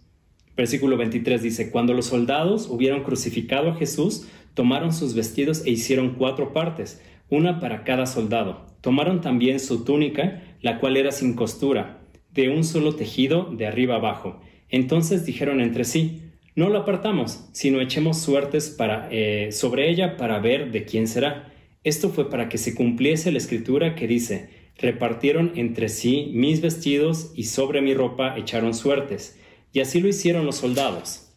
[0.57, 6.15] Versículo 23 dice, cuando los soldados hubieron crucificado a Jesús, tomaron sus vestidos e hicieron
[6.15, 8.65] cuatro partes, una para cada soldado.
[8.81, 12.01] Tomaron también su túnica, la cual era sin costura,
[12.33, 14.41] de un solo tejido de arriba abajo.
[14.67, 16.23] Entonces dijeron entre sí,
[16.55, 18.75] no la apartamos, sino echemos suertes
[19.11, 21.53] eh, sobre ella para ver de quién será.
[21.85, 27.31] Esto fue para que se cumpliese la escritura que dice, repartieron entre sí mis vestidos
[27.35, 29.39] y sobre mi ropa echaron suertes.
[29.71, 31.35] Y así lo hicieron los soldados.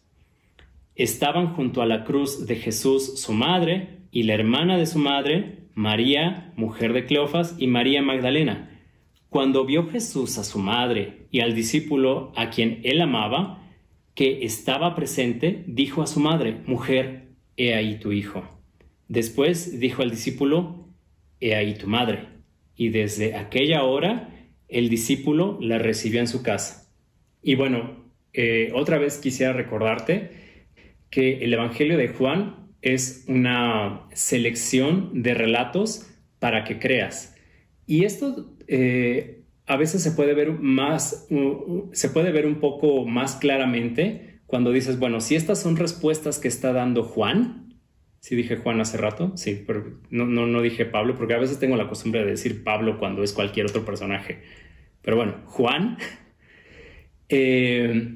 [0.95, 5.67] Estaban junto a la cruz de Jesús su madre y la hermana de su madre,
[5.73, 8.81] María, mujer de Cleofas, y María Magdalena.
[9.29, 13.63] Cuando vio Jesús a su madre y al discípulo a quien él amaba,
[14.15, 18.43] que estaba presente, dijo a su madre, Mujer, he ahí tu hijo.
[19.07, 20.87] Después dijo al discípulo,
[21.39, 22.36] He ahí tu madre.
[22.77, 24.29] Y desde aquella hora
[24.69, 26.89] el discípulo la recibió en su casa.
[27.41, 30.31] Y bueno, eh, otra vez quisiera recordarte
[31.09, 36.07] que el Evangelio de Juan es una selección de relatos
[36.39, 37.35] para que creas.
[37.85, 41.27] Y esto eh, a veces se puede ver más,
[41.91, 46.47] se puede ver un poco más claramente cuando dices, bueno, si estas son respuestas que
[46.47, 47.66] está dando Juan,
[48.27, 51.77] si dije Juan hace rato, sí, pero no, no, dije Pablo, porque a veces tengo
[51.77, 54.39] la costumbre de decir Pablo cuando es cualquier otro personaje.
[55.01, 55.97] Pero bueno, Juan,
[57.29, 58.15] eh,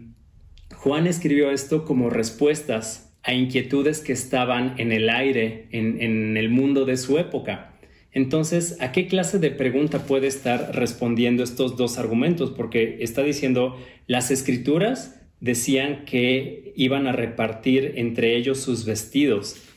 [0.75, 6.49] Juan escribió esto como respuestas a inquietudes que estaban en el aire, en, en el
[6.49, 7.79] mundo de su época.
[8.11, 12.51] Entonces, ¿a qué clase de pregunta puede estar respondiendo estos dos argumentos?
[12.51, 19.70] Porque está diciendo, las escrituras decían que iban a repartir entre ellos sus vestidos.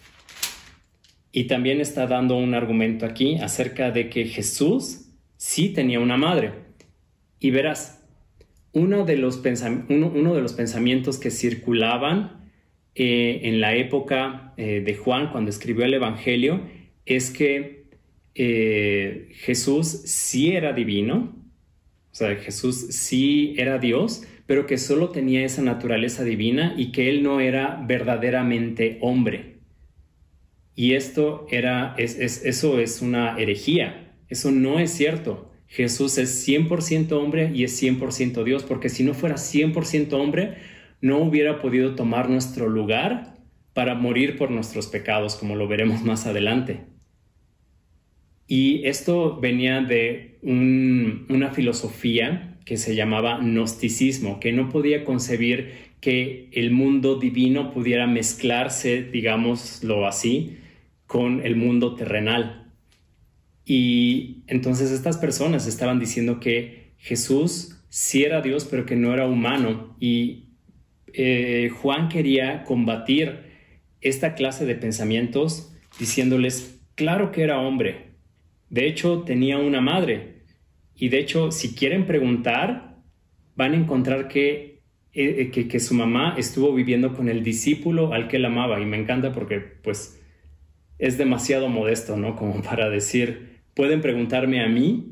[1.36, 6.52] Y también está dando un argumento aquí acerca de que Jesús sí tenía una madre.
[7.40, 8.06] Y verás,
[8.70, 9.42] uno de los,
[9.88, 12.48] uno, de los pensamientos que circulaban
[12.94, 16.60] eh, en la época eh, de Juan, cuando escribió el Evangelio,
[17.04, 17.86] es que
[18.36, 21.34] eh, Jesús sí era divino,
[22.12, 27.08] o sea, Jesús sí era Dios, pero que solo tenía esa naturaleza divina y que
[27.08, 29.53] él no era verdaderamente hombre.
[30.74, 35.50] Y esto era, es, eso es una herejía, eso no es cierto.
[35.66, 40.58] Jesús es 100% hombre y es 100% Dios, porque si no fuera 100% hombre,
[41.00, 43.34] no hubiera podido tomar nuestro lugar
[43.72, 46.80] para morir por nuestros pecados, como lo veremos más adelante.
[48.46, 56.50] Y esto venía de una filosofía que se llamaba gnosticismo, que no podía concebir que
[56.52, 60.58] el mundo divino pudiera mezclarse, digámoslo así,
[61.06, 62.72] con el mundo terrenal.
[63.64, 69.26] Y entonces estas personas estaban diciendo que Jesús sí era Dios, pero que no era
[69.26, 69.96] humano.
[70.00, 70.50] Y
[71.12, 73.44] eh, Juan quería combatir
[74.00, 78.14] esta clase de pensamientos diciéndoles, claro que era hombre,
[78.74, 80.42] de hecho, tenía una madre.
[80.96, 82.96] Y de hecho, si quieren preguntar,
[83.54, 88.26] van a encontrar que, eh, eh, que, su mamá estuvo viviendo con el discípulo al
[88.26, 88.80] que él amaba.
[88.80, 90.20] Y me encanta porque, pues,
[90.98, 92.37] es demasiado modesto, ¿no?
[92.37, 95.11] Como para decir, pueden preguntarme a mí,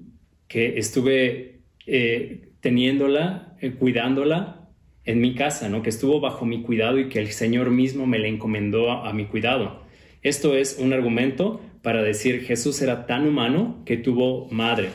[0.48, 4.68] que estuve eh, teniéndola, cuidándola
[5.04, 5.82] en mi casa, ¿no?
[5.82, 9.26] Que estuvo bajo mi cuidado y que el Señor mismo me la encomendó a mi
[9.26, 9.82] cuidado.
[10.22, 14.90] Esto es un argumento para decir Jesús era tan humano que tuvo madre,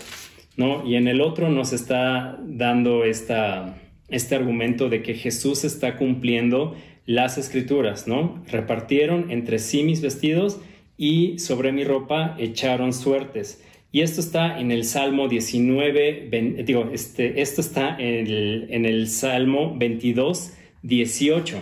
[0.56, 0.86] ¿no?
[0.88, 6.76] Y en el otro nos está dando esta, este argumento de que Jesús está cumpliendo
[7.06, 8.42] las escrituras, ¿no?
[8.48, 10.62] Repartieron entre sí mis vestidos
[10.98, 13.64] y sobre mi ropa echaron suertes.
[13.92, 16.30] Y esto está en el Salmo 19,
[16.66, 21.62] digo, este, esto está en el, Salmo 22, 18.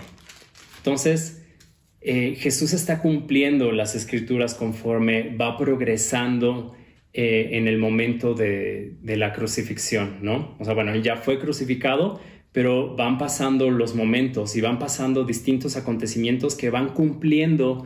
[0.77, 1.45] Entonces,
[2.01, 6.75] eh, Jesús está cumpliendo las escrituras conforme va progresando
[7.13, 10.55] eh, en el momento de, la crucifixión, ¿no?
[10.59, 12.19] O sea, bueno, ya fue crucificado,
[12.51, 17.85] pero van pasando los momentos y van pasando distintos acontecimientos que van cumpliendo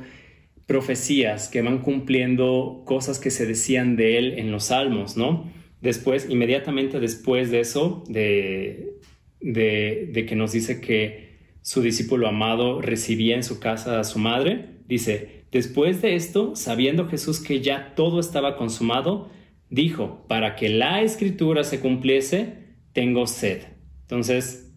[0.69, 5.51] profecías, que van cumpliendo cosas que se decían de él en los salmos, ¿no?
[5.82, 8.93] Después, inmediatamente después de eso, de,
[9.41, 14.75] de que nos dice que su discípulo amado recibía en su casa a su madre,
[14.86, 19.32] dice, después de esto, sabiendo Jesús que ya todo estaba consumado,
[19.71, 23.63] dijo, para que la escritura se cumpliese, tengo sed.
[24.01, 24.71] Entonces,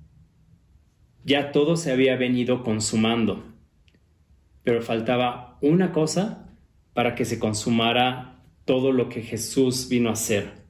[1.23, 3.45] ya todo se había venido consumando,
[4.65, 6.51] pero faltaba una cosa
[6.93, 10.63] para que se consumara todo lo que Jesús vino a hacer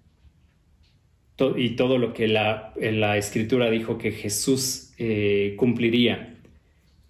[1.57, 2.73] y todo lo que la,
[3.17, 6.37] escritura dijo que Jesús eh, cumpliría.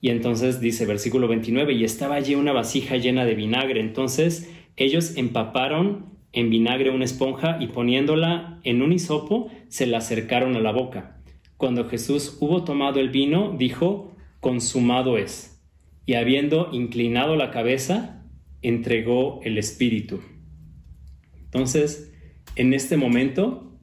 [0.00, 3.80] Y entonces dice versículo 29, y estaba allí una vasija llena de vinagre.
[3.80, 10.56] Entonces ellos empaparon en vinagre una esponja y poniéndola en un hisopo, se la acercaron
[10.56, 11.18] a la boca.
[11.58, 15.51] Cuando Jesús hubo tomado el vino, dijo, consumado es.
[16.06, 18.24] Y habiendo inclinado la cabeza,
[18.62, 20.20] entregó el espíritu.
[21.36, 22.12] Entonces,
[22.56, 23.78] en este momento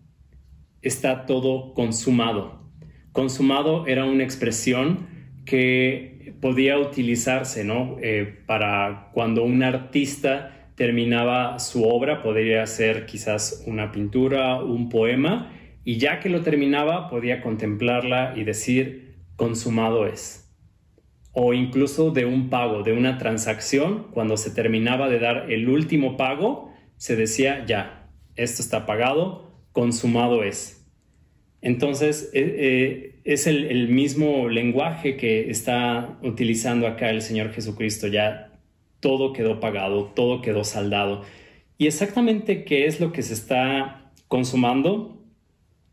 [0.82, 2.72] está todo consumado.
[3.12, 5.08] Consumado era una expresión
[5.46, 7.98] que podía utilizarse, ¿no?
[8.02, 15.52] Eh, para cuando un artista terminaba su obra, podría ser quizás una pintura, un poema,
[15.84, 20.49] y ya que lo terminaba, podía contemplarla y decir, consumado es.
[21.42, 26.18] O incluso de un pago, de una transacción, cuando se terminaba de dar el último
[26.18, 30.86] pago, se decía, ya, esto está pagado, consumado es.
[31.62, 38.08] Entonces, eh, eh, es el, el, mismo lenguaje que está utilizando acá el Señor Jesucristo.
[38.08, 38.60] Ya
[39.00, 41.24] todo quedó pagado, todo quedó saldado.
[41.78, 45.24] Y exactamente qué es lo que se está consumando,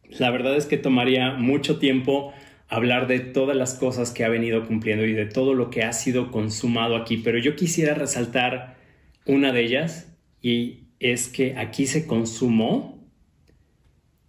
[0.09, 2.33] la verdad es que tomaría mucho tiempo
[2.69, 5.93] hablar de todas las cosas que ha venido cumpliendo y de todo lo que ha
[5.93, 8.77] sido consumado aquí, pero yo quisiera resaltar
[9.25, 10.13] una de ellas
[10.43, 13.05] y es que aquí se consumó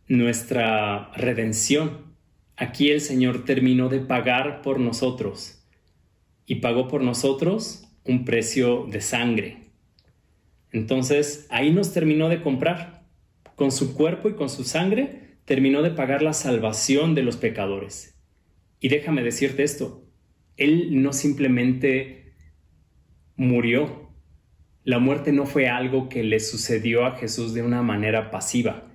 [0.07, 2.15] nuestra redención.
[2.55, 5.63] Aquí el Señor terminó de pagar por nosotros
[6.45, 9.57] y pagó por nosotros un precio de sangre.
[10.71, 13.05] Entonces ahí nos terminó de comprar.
[13.55, 18.16] Con su cuerpo y con su sangre terminó de pagar la salvación de los pecadores.
[18.79, 20.05] Y déjame decirte esto,
[20.55, 22.33] Él no simplemente
[23.35, 24.09] murió.
[24.83, 28.87] La muerte no fue algo que le sucedió a Jesús de una manera pasiva.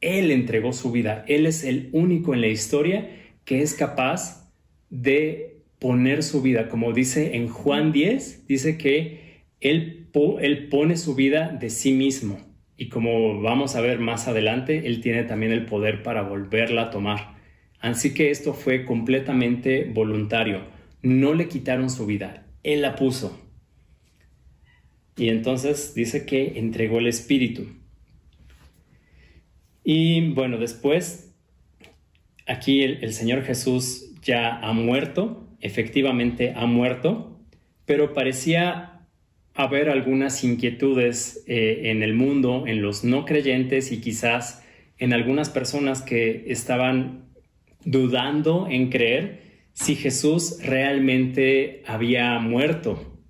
[0.00, 1.24] Él entregó su vida.
[1.28, 3.10] Él es el único en la historia
[3.44, 4.52] que es capaz
[4.90, 10.08] de poner su vida, como dice en Juan 10, dice que él,
[10.40, 12.38] él pone su vida de sí mismo.
[12.76, 16.90] Y como vamos a ver más adelante, él tiene también el poder para volverla a
[16.90, 17.37] tomar.
[17.80, 20.62] Así que esto fue completamente voluntario.
[21.02, 23.40] No le quitaron su vida, él la puso.
[25.16, 27.66] Y entonces dice que entregó el Espíritu.
[29.84, 31.34] Y bueno, después,
[32.46, 37.40] aquí el, Señor Jesús ya ha muerto, efectivamente ha muerto,
[37.84, 39.06] pero parecía
[39.54, 44.62] haber algunas inquietudes eh, en el mundo, en los no creyentes y quizás
[44.98, 47.27] en algunas personas que estaban
[47.84, 53.20] dudando en creer si Jesús realmente había muerto.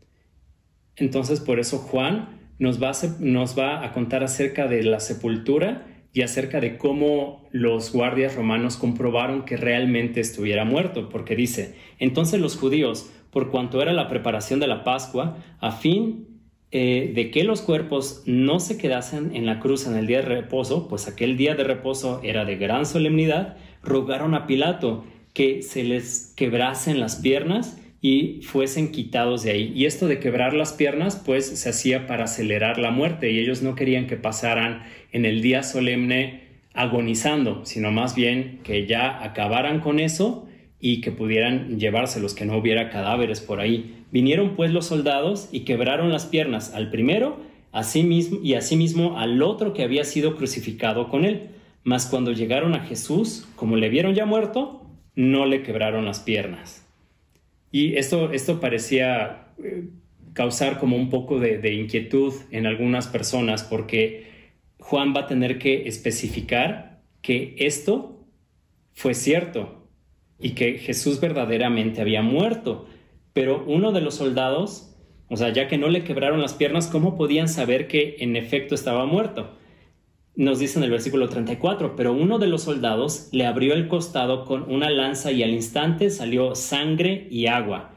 [0.96, 6.78] Entonces por eso Juan nos va a contar acerca de la sepultura y acerca de
[6.78, 13.50] cómo los guardias romanos comprobaron que realmente estuviera muerto, porque dice, entonces los judíos, por
[13.50, 16.40] cuanto era la preparación de la Pascua, a fin
[16.70, 20.26] eh, de que los cuerpos no se quedasen en la cruz en el día de
[20.26, 25.04] reposo, pues aquel día de reposo era de gran solemnidad, rogaron a Pilato
[25.34, 29.72] que se les quebrasen las piernas y fuesen quitados de ahí.
[29.74, 33.62] Y esto de quebrar las piernas, pues se hacía para acelerar la muerte y ellos
[33.62, 36.42] no querían que pasaran en el día solemne
[36.74, 40.48] agonizando, sino más bien que ya acabaran con eso
[40.80, 44.04] y que pudieran llevárselos, que no hubiera cadáveres por ahí.
[44.12, 47.48] Vinieron pues los soldados y quebraron las piernas al primero
[48.04, 51.48] mismo y asimismo al otro que había sido crucificado con él.
[51.88, 54.82] Mas cuando llegaron a Jesús, como le vieron ya muerto,
[55.14, 56.86] no le quebraron las piernas.
[57.72, 59.88] Y esto, esto parecía eh,
[60.34, 64.26] causar como un poco de, inquietud en algunas personas porque
[64.78, 68.22] Juan va a tener que especificar que esto
[68.92, 69.88] fue cierto
[70.38, 72.86] y que Jesús verdaderamente había muerto.
[73.32, 74.94] Pero uno de los soldados,
[75.30, 78.74] o sea, ya que no le quebraron las piernas, ¿cómo podían saber que en efecto
[78.74, 79.57] estaba muerto?
[80.38, 84.44] Nos dice en el versículo 34, pero uno de los soldados le abrió el costado
[84.44, 87.90] con una lanza y al instante salió sangre y agua.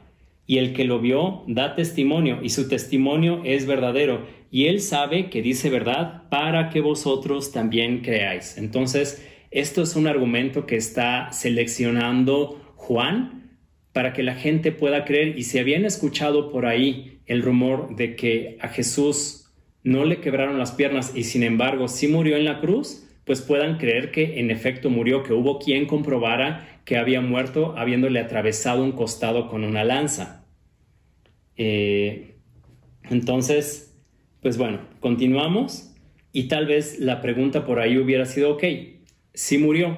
[0.44, 5.30] Y el que lo vio da testimonio y su testimonio es verdadero y él sabe
[5.30, 8.58] que dice verdad para que vosotros también creáis.
[8.58, 13.56] Entonces, esto es un argumento que está seleccionando Juan
[13.92, 18.16] para que la gente pueda creer y si habían escuchado por ahí el rumor de
[18.16, 19.41] que a Jesús
[19.84, 23.78] no le quebraron las piernas y sin embargo sí murió en la cruz, pues puedan
[23.78, 28.92] creer que en efecto murió, que hubo quien comprobara que había muerto habiéndole atravesado un
[28.92, 30.46] costado con una lanza.
[31.56, 32.36] Eh,
[33.10, 33.96] entonces,
[34.40, 35.94] pues bueno, continuamos
[36.32, 38.64] y tal vez la pregunta por ahí hubiera sido, ok,
[39.34, 39.96] sí murió,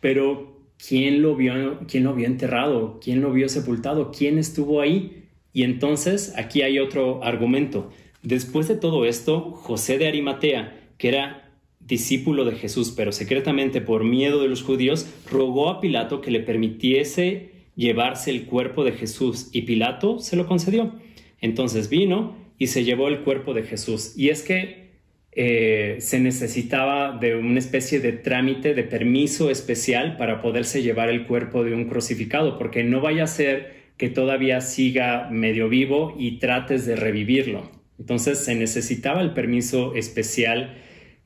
[0.00, 3.00] pero ¿quién lo vio, quién lo vio enterrado?
[3.02, 4.10] ¿Quién lo vio sepultado?
[4.10, 5.24] ¿Quién estuvo ahí?
[5.52, 7.90] Y entonces aquí hay otro argumento.
[8.22, 11.50] Después de todo esto, José de Arimatea, que era
[11.80, 16.40] discípulo de Jesús, pero secretamente por miedo de los judíos, rogó a Pilato que le
[16.40, 20.94] permitiese llevarse el cuerpo de Jesús, y Pilato se lo concedió.
[21.40, 24.14] Entonces vino y se llevó el cuerpo de Jesús.
[24.16, 24.88] Y es que
[25.32, 31.26] eh, se necesitaba de una especie de trámite, de permiso especial para poderse llevar el
[31.26, 36.38] cuerpo de un crucificado, porque no vaya a ser que todavía siga medio vivo y
[36.38, 37.77] trates de revivirlo.
[37.98, 40.76] Entonces se necesitaba el permiso especial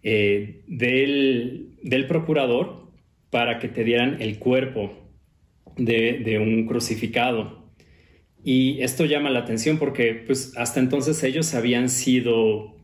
[0.03, 2.91] eh, del, del, procurador
[3.31, 4.93] para que te dieran el cuerpo
[5.77, 7.63] de, de, un crucificado.
[8.43, 12.75] Y esto llama la atención porque pues, hasta entonces ellos habían sido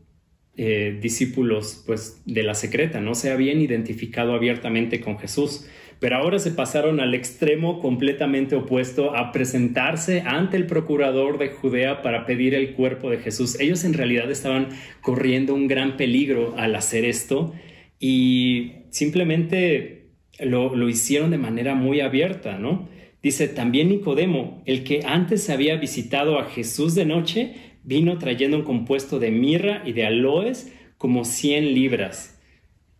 [0.61, 5.65] eh, discípulos pues, de la secreta, no se habían identificado abiertamente con Jesús
[5.99, 12.01] pero ahora se pasaron al extremo completamente opuesto a presentarse ante el procurador de Judea
[12.01, 13.59] para pedir el cuerpo de Jesús.
[13.59, 14.69] Ellos en realidad estaban
[15.01, 17.53] corriendo un gran peligro al hacer esto
[17.99, 22.87] y simplemente lo, lo hicieron de manera muy abierta, ¿no?
[23.21, 28.63] Dice, también Nicodemo, el que antes había visitado a Jesús de noche, vino trayendo un
[28.63, 32.39] compuesto de mirra y de aloes como 100 libras.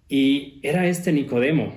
[0.10, 1.74] Y era este Nicodemo,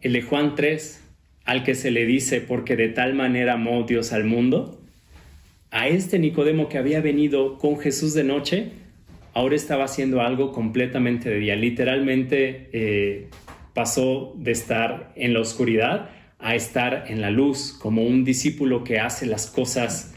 [0.00, 1.04] el de Juan 3,
[1.44, 4.80] al que se le dice porque de tal manera amó Dios al mundo,
[5.70, 8.70] a este Nicodemo que había venido con Jesús de noche,
[9.34, 11.56] ahora estaba haciendo algo completamente de día.
[11.56, 13.28] Literalmente eh,
[13.74, 19.00] pasó de estar en la oscuridad a estar en la luz, como un discípulo que
[19.00, 20.14] hace las cosas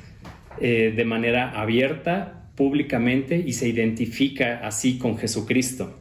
[0.59, 5.97] eh, de manera abierta, públicamente, y se identifica así con Jesucristo.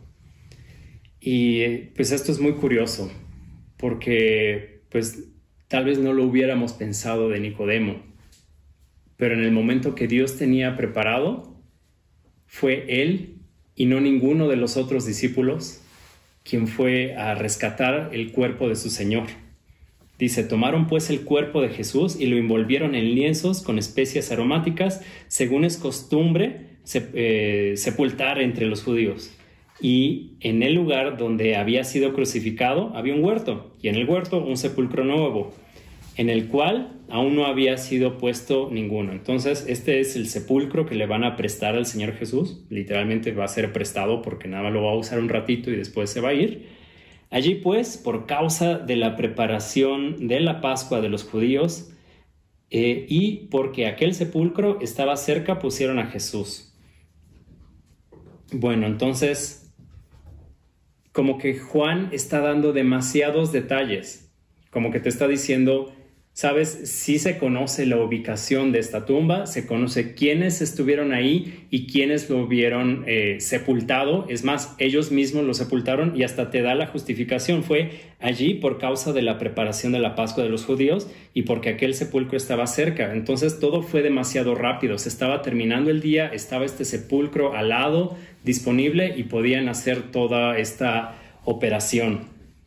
[1.21, 3.11] Y pues esto es muy curioso
[3.81, 5.31] porque pues
[5.69, 8.03] tal vez no lo hubiéramos pensado de Nicodemo,
[9.17, 11.57] pero en el momento que Dios tenía preparado,
[12.47, 13.37] fue él
[13.75, 15.83] y no ninguno de los otros discípulos
[16.43, 19.27] quien fue a rescatar el cuerpo de su Señor.
[20.19, 25.03] Dice, tomaron pues el cuerpo de Jesús y lo envolvieron en lienzos con especias aromáticas,
[25.29, 29.31] según es costumbre eh, sepultar entre los judíos
[29.81, 34.45] y en el lugar donde había sido crucificado había un huerto y en el huerto
[34.45, 35.53] un sepulcro nuevo
[36.17, 39.13] en el cual aún no había sido puesto ninguno.
[39.13, 42.65] Entonces, este es el sepulcro que le van a prestar al Señor Jesús.
[42.69, 46.11] Literalmente va a ser prestado porque nada lo va a usar un ratito y después
[46.11, 46.69] se va a ir.
[47.31, 51.91] Allí pues, por causa de la preparación de la Pascua de los judíos
[52.71, 56.75] eh, y porque aquel sepulcro estaba cerca, pusieron a Jesús.
[58.53, 59.60] Bueno, entonces
[61.13, 64.31] como que Juan está dando demasiados detalles,
[64.71, 65.93] como que te está diciendo,
[66.41, 71.87] sabes, sí se conoce la ubicación de esta tumba, se conoce quiénes estuvieron ahí y
[71.87, 76.75] quiénes lo hubieron eh, sepultado, es más, ellos mismos lo sepultaron y hasta te da
[76.75, 81.11] la justificación, fue allí por causa de la preparación de la Pascua de los judíos
[81.35, 86.01] y porque aquel sepulcro estaba cerca, entonces todo fue demasiado rápido, se estaba terminando el
[86.01, 92.21] día, estaba este sepulcro al lado, disponible y podían hacer toda esta operación.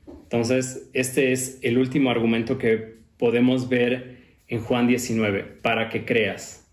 [0.06, 6.70] Entonces, este es el último argumento que podemos ver en Juan 19, para que creas.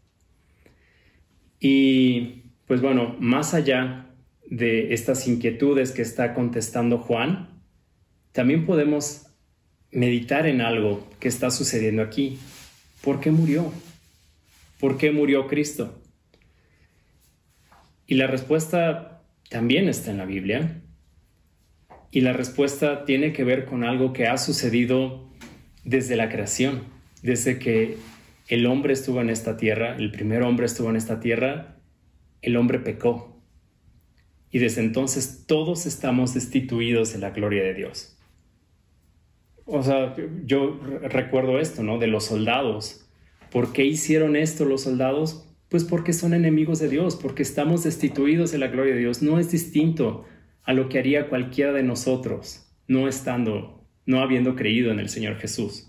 [1.61, 4.09] Y pues bueno, más allá
[4.49, 7.63] de estas inquietudes que está contestando Juan,
[8.33, 9.29] también podemos
[9.93, 12.41] meditar en algo que está sucediendo aquí.
[13.01, 13.73] ¿Por qué murió?
[14.81, 16.03] ¿Por qué murió Cristo?
[18.09, 20.83] Y la respuesta también está en la Biblia.
[22.11, 25.30] Y la respuesta tiene que ver con algo que ha sucedido
[25.85, 26.85] desde la creación,
[27.23, 27.97] desde que
[28.49, 31.77] el hombre estuvo en esta tierra, el primer hombre estuvo en esta tierra,
[32.43, 33.41] el hombre pecó.
[34.51, 38.19] Y desde entonces todos estamos destituidos de la gloria de Dios.
[39.65, 41.99] O sea, yo recuerdo esto, ¿no?
[41.99, 43.09] De los soldados.
[43.53, 45.47] ¿Por qué hicieron esto los soldados?
[45.69, 49.23] Pues porque son enemigos de Dios, porque estamos destituidos de la gloria de Dios.
[49.23, 50.25] No es distinto
[50.65, 53.80] a lo que haría cualquiera de nosotros, no estando,
[54.11, 55.89] no habiendo creído en el Señor Jesús.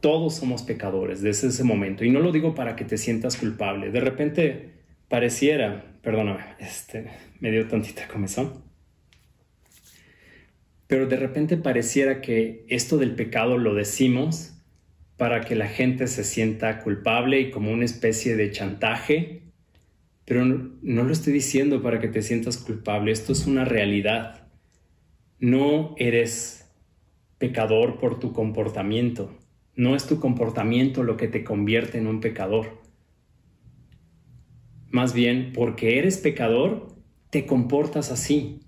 [0.00, 2.04] Todos somos pecadores desde ese momento.
[2.04, 3.90] Y no lo digo para que te sientas culpable.
[3.90, 4.70] De repente
[5.08, 7.10] pareciera, perdóname, este,
[7.40, 8.64] me dio tantita comezón.
[10.86, 14.54] Pero de repente pareciera que esto del pecado lo decimos
[15.18, 19.42] para que la gente se sienta culpable y como una especie de chantaje.
[20.24, 24.48] Pero no, lo estoy diciendo para que te sientas culpable, esto es una realidad.
[25.38, 26.57] No eres
[27.38, 29.36] pecador por tu comportamiento,
[29.74, 32.82] no es tu comportamiento lo que te convierte en un pecador.
[34.90, 36.88] Más bien, porque eres pecador,
[37.30, 38.60] te comportas así.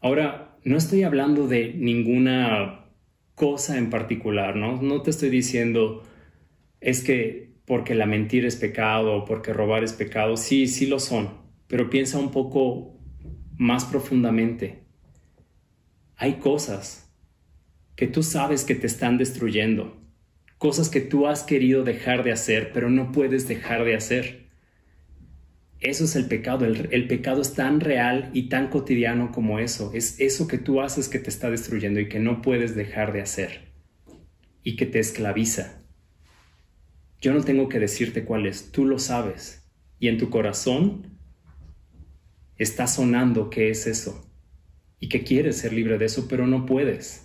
[0.00, 2.86] Ahora, no estoy hablando de ninguna
[3.34, 4.80] cosa en particular, ¿no?
[4.82, 6.02] No te estoy diciendo
[6.80, 10.98] es que porque la mentira es pecado o porque robar es pecado, sí, sí lo
[10.98, 11.30] son,
[11.66, 12.98] pero piensa un poco
[13.56, 14.84] más profundamente.
[16.16, 17.03] Hay cosas
[17.96, 19.96] que tú sabes que te están destruyendo,
[20.58, 24.44] cosas que tú has querido dejar de hacer, pero no puedes dejar de hacer.
[25.80, 26.64] Eso es el pecado.
[26.64, 29.90] El, pecado es tan real y tan cotidiano como eso.
[29.92, 33.20] Es eso que tú haces que te está destruyendo y que no puedes dejar de
[33.20, 33.72] hacer.
[34.62, 35.82] Y que te esclaviza.
[37.20, 39.70] Yo no tengo que decirte cuál es, tú lo sabes.
[39.98, 41.18] Y en tu corazón
[42.56, 44.30] está sonando qué es eso.
[45.00, 47.23] Y que quieres ser libre de eso, pero no puedes.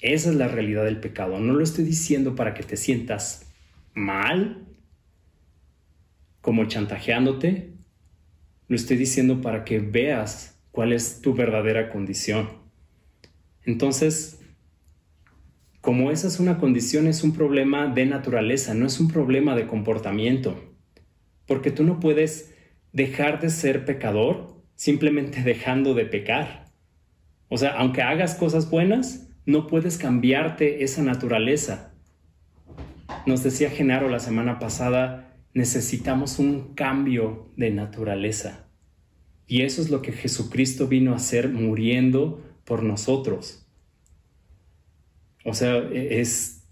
[0.00, 1.38] Esa es la realidad del pecado.
[1.40, 3.50] No lo estoy diciendo para que te sientas
[3.94, 4.66] mal
[6.40, 7.72] como chantajeándote,
[8.68, 12.48] lo estoy diciendo para que veas cuál es tu verdadera condición.
[13.64, 14.40] Entonces,
[15.80, 19.66] como esa es una condición, es un problema de naturaleza, no es un problema de
[19.66, 20.74] comportamiento.
[21.46, 22.54] Porque tú no puedes
[22.92, 26.66] dejar de ser pecador simplemente dejando de pecar.
[27.48, 31.94] O sea, aunque hagas cosas buenas, no puedes cambiarte esa naturaleza.
[33.26, 38.68] Nos decía Genaro la semana pasada, necesitamos un cambio de naturaleza.
[39.46, 43.64] Y eso es lo que Jesucristo vino a hacer muriendo por nosotros.
[45.44, 46.66] O sea, e, es,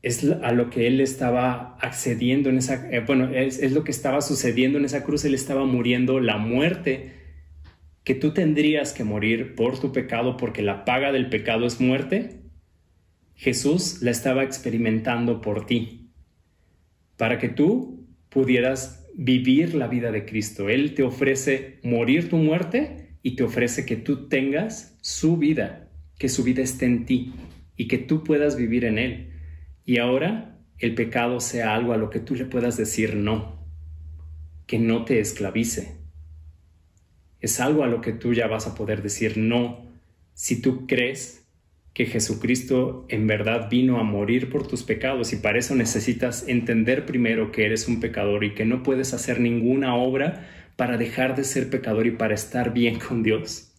[0.00, 3.90] es a lo que Él estaba accediendo en esa, eh, bueno, es, es lo que
[3.90, 7.17] estaba sucediendo en esa cruz, Él estaba muriendo la muerte
[8.08, 12.40] que tú tendrías que morir por tu pecado porque la paga del pecado es muerte.
[13.34, 16.08] Jesús la estaba experimentando por ti
[17.18, 20.70] para que tú pudieras vivir la vida de Cristo.
[20.70, 26.30] Él te ofrece morir tu muerte y te ofrece que tú tengas su vida, que
[26.30, 27.34] su vida esté en ti
[27.76, 29.32] y que tú puedas vivir en Él.
[29.84, 33.68] Y ahora el pecado sea algo a lo que tú le puedas decir no,
[34.66, 35.97] que no te esclavice.
[37.40, 39.86] Es algo a lo que tú ya vas a poder decir no
[40.34, 41.48] si tú crees
[41.94, 47.06] que Jesucristo en verdad vino a morir por tus pecados y para eso necesitas entender
[47.06, 51.42] primero que eres un pecador y que no puedes hacer ninguna obra para dejar de
[51.42, 53.74] ser pecador y para estar bien con Dios.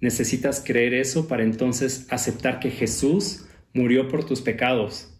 [0.00, 5.16] Necesitas creer eso para entonces aceptar que Jesús murió por tus pecados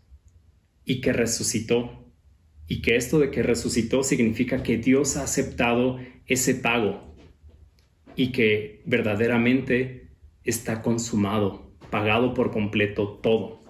[0.84, 2.04] y que resucitó.
[2.66, 7.07] Y que esto de que resucitó significa que Dios ha aceptado ese pago
[8.18, 10.08] y que verdaderamente
[10.42, 13.62] está consumado pagado por completo todo.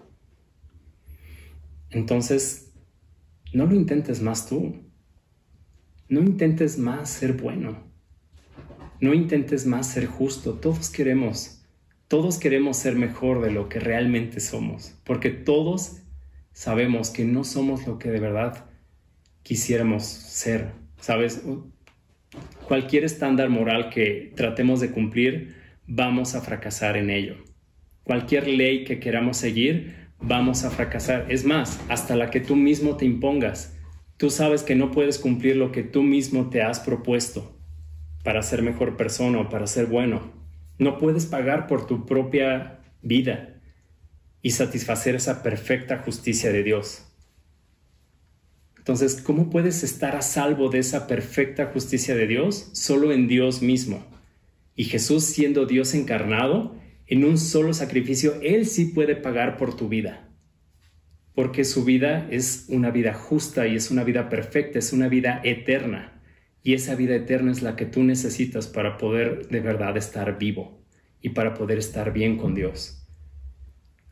[1.91, 2.73] Entonces,
[3.53, 4.91] no lo intentes más tú.
[6.09, 7.93] No intentes más ser bueno.
[9.03, 10.55] No intentes más ser justo.
[10.55, 11.63] Todos queremos,
[12.09, 15.99] todos queremos ser mejor de lo que realmente somos, porque todos
[16.53, 18.65] sabemos que no somos lo que de verdad
[19.43, 20.73] quisiéramos ser.
[20.99, 21.43] ¿Sabes?
[22.69, 25.57] Cualquier estándar moral que tratemos de cumplir,
[25.87, 27.49] vamos a fracasar en ello
[28.09, 31.27] cualquier ley que queramos seguir, vamos a fracasar.
[31.29, 33.77] Es más, hasta la que tú mismo te impongas.
[34.17, 37.61] Tú sabes que no puedes cumplir lo que tú mismo te has propuesto
[38.25, 40.33] para ser mejor persona o para ser bueno.
[40.79, 43.61] No puedes pagar por tu propia vida
[44.41, 47.08] y satisfacer esa perfecta justicia de Dios.
[48.89, 52.71] Entonces, ¿cómo puedes estar a salvo de esa perfecta justicia de Dios?
[52.73, 54.03] Solo en Dios mismo.
[54.75, 56.75] Y Jesús siendo Dios encarnado,
[57.07, 60.31] en un solo sacrificio, Él sí puede pagar por tu vida.
[61.35, 65.43] Porque su vida es una vida justa y es una vida perfecta, es una vida
[65.45, 66.23] eterna.
[66.63, 70.83] Y esa vida eterna es la que tú necesitas para poder de verdad estar vivo
[71.21, 73.07] y para poder estar bien con Dios.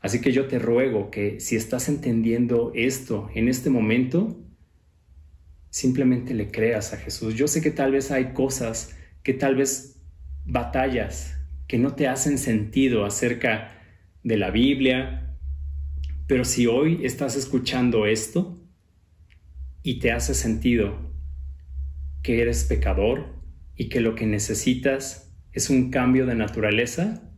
[0.00, 4.42] Así que yo te ruego que si estás entendiendo esto en este momento,
[5.76, 7.34] simplemente le creas a Jesús.
[7.34, 10.00] Yo sé que tal vez hay cosas, que tal vez
[10.46, 13.78] batallas, que no te hacen sentido acerca
[14.22, 15.36] de la Biblia,
[16.26, 18.58] pero si hoy estás escuchando esto
[19.82, 21.12] y te hace sentido
[22.22, 23.34] que eres pecador
[23.76, 27.30] y que lo que necesitas es un cambio de naturaleza,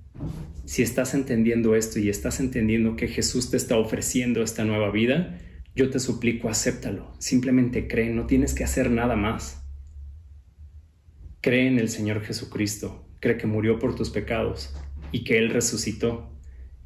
[0.65, 5.41] si estás entendiendo esto y estás entendiendo que Jesús te está ofreciendo esta nueva vida,
[5.79, 7.15] yo te suplico, acéptalo.
[7.21, 9.63] Simplemente cree, no tienes que hacer nada más.
[11.41, 14.75] Cree en el Señor Jesucristo cree que murió por tus pecados
[15.13, 16.31] y que Él resucitó,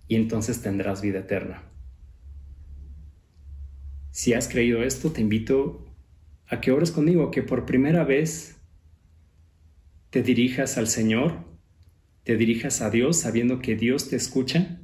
[0.08, 1.62] y entonces tendrás vida eterna.
[4.10, 5.86] Si has creído esto, te invito
[6.46, 8.56] a que ores conmigo, que por primera vez
[10.10, 11.44] te dirijas al Señor,
[12.24, 14.80] te dirijas a Dios sabiendo que Dios te escucha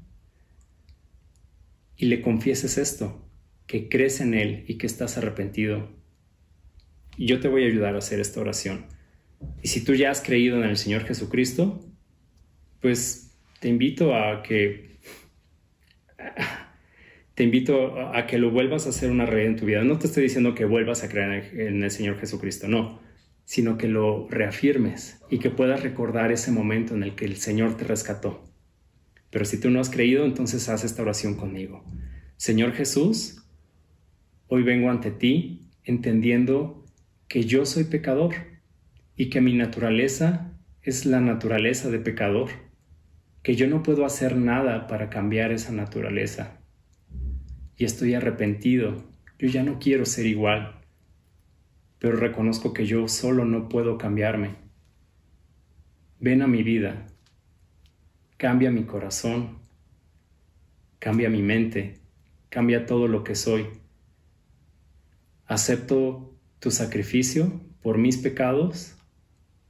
[1.96, 3.27] y le confieses esto,
[3.68, 5.88] que crees en Él y que estás arrepentido.
[7.16, 8.86] Y yo te voy a ayudar a hacer esta oración.
[9.62, 11.80] Y si tú ya has creído en el Señor Jesucristo,
[12.80, 14.98] pues te invito a que
[17.34, 19.84] te invito a que lo vuelvas a hacer una realidad en tu vida.
[19.84, 23.00] No te estoy diciendo que vuelvas a creer en el Señor Jesucristo, no,
[23.44, 27.76] sino que lo reafirmes y que puedas recordar ese momento en el que el Señor
[27.76, 28.44] te rescató.
[29.30, 31.84] Pero si tú no has creído, entonces haz esta oración conmigo.
[32.38, 33.42] Señor Jesús,
[34.48, 36.84] hoy vengo ante ti entendiendo
[37.28, 38.34] que yo soy pecador
[39.14, 42.48] y que mi naturaleza es la naturaleza de pecador,
[43.42, 46.60] que yo no puedo hacer nada para cambiar esa naturaleza.
[47.76, 49.04] Y estoy arrepentido,
[49.38, 50.80] yo ya no quiero ser igual,
[51.98, 54.56] pero reconozco que yo solo no puedo cambiarme.
[56.20, 57.06] Ven a mi vida,
[58.36, 59.58] cambia mi corazón,
[60.98, 62.00] cambia mi mente,
[62.48, 63.66] cambia todo lo que soy.
[65.48, 68.94] Acepto tu sacrificio por mis pecados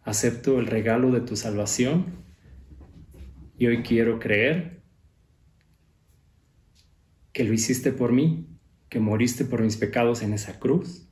[0.09, 2.07] acepto el regalo de tu salvación
[3.59, 4.81] y hoy quiero creer
[7.33, 8.49] que lo hiciste por mí,
[8.89, 11.07] que moriste por mis pecados en esa cruz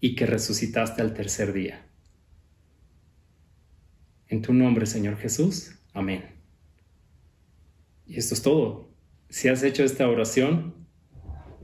[0.00, 1.86] y que resucitaste al tercer día.
[4.28, 5.72] En tu nombre, Señor Jesús.
[5.92, 6.24] Amén.
[8.06, 8.88] Y esto es todo.
[9.28, 10.74] Si has hecho esta oración,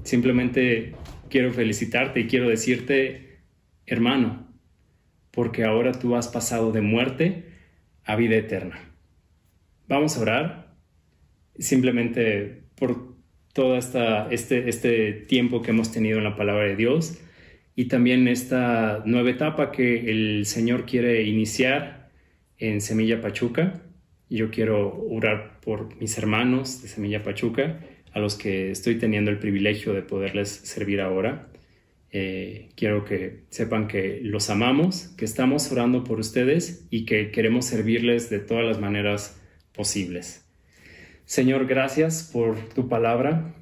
[0.05, 0.95] simplemente
[1.33, 3.39] quiero felicitarte y quiero decirte,
[3.87, 4.47] hermano,
[5.30, 7.47] porque ahora tú has pasado de muerte
[8.05, 8.78] a vida eterna.
[9.89, 10.76] Vamos a orar
[11.59, 13.16] simplemente por
[13.55, 17.18] todo este, este tiempo que hemos tenido en la palabra de Dios
[17.74, 22.11] y también esta nueva etapa que el Señor quiere iniciar
[22.59, 23.80] en Semilla Pachuca.
[24.28, 27.80] Yo quiero orar por mis hermanos de Semilla Pachuca,
[28.13, 31.49] a los que estoy teniendo el privilegio de poderles servir ahora.
[32.11, 37.65] Eh, quiero que sepan que los amamos, que estamos orando por ustedes y que queremos
[37.65, 39.41] servirles de todas las maneras
[39.73, 40.45] posibles.
[41.25, 43.55] Señor, gracias por tu palabra.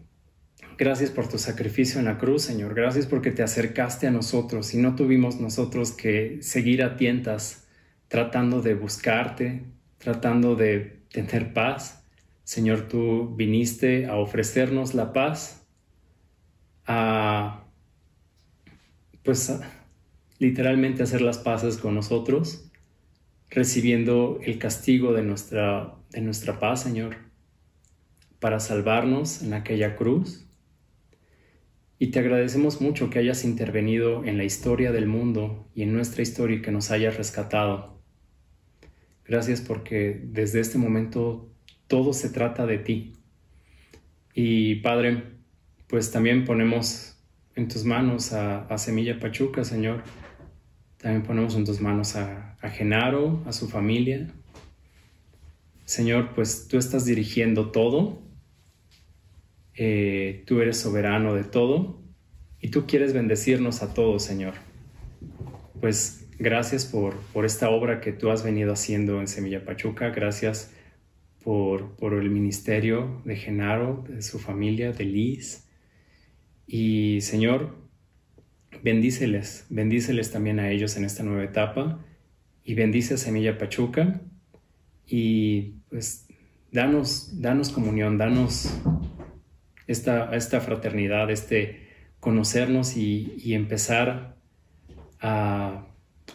[0.77, 2.75] Gracias por tu sacrificio en la cruz, Señor.
[2.75, 7.69] Gracias porque te acercaste a nosotros y no tuvimos nosotros que seguir a tientas
[8.09, 9.63] tratando de buscarte,
[9.99, 12.00] tratando de tener paz.
[12.51, 15.65] Señor, tú viniste a ofrecernos la paz,
[16.85, 17.63] a
[19.23, 19.57] pues
[20.41, 22.69] literalmente hacer las paces con nosotros,
[23.51, 27.19] recibiendo el castigo de nuestra, de nuestra paz, Señor,
[28.41, 30.45] para salvarnos en aquella cruz.
[32.01, 36.23] Y te agradecemos mucho que hayas intervenido en la historia del mundo y en nuestra
[36.23, 38.03] historia y que nos hayas rescatado.
[39.25, 41.50] Gracias porque desde este momento
[41.91, 43.17] todo se trata de ti.
[44.33, 45.25] Y Padre,
[45.89, 47.21] pues también ponemos
[47.57, 50.05] en tus manos a, Semilla Pachuca, Señor.
[50.99, 54.29] También ponemos en tus manos a, Genaro, a su familia.
[55.85, 58.23] Señor, pues tú estás dirigiendo todo.
[59.75, 62.01] Eh, tú eres soberano de todo.
[62.61, 64.55] Y tú quieres bendecirnos a todos, Señor.
[65.81, 70.11] Pues gracias por, por esta obra que tú has venido haciendo en Semilla Pachuca.
[70.11, 70.71] Gracias
[71.43, 75.69] por, el ministerio de Genaro, de su familia, de Liz.
[76.67, 77.77] Y Señor,
[78.83, 82.05] bendíceles, bendíceles también a ellos en esta nueva etapa
[82.63, 84.21] y bendice a Semilla Pachuca
[85.07, 86.29] y pues
[86.71, 88.71] danos, danos comunión, danos
[89.87, 91.89] esta, esta fraternidad, este
[92.21, 94.37] conocernos y, empezar
[95.21, 95.87] a,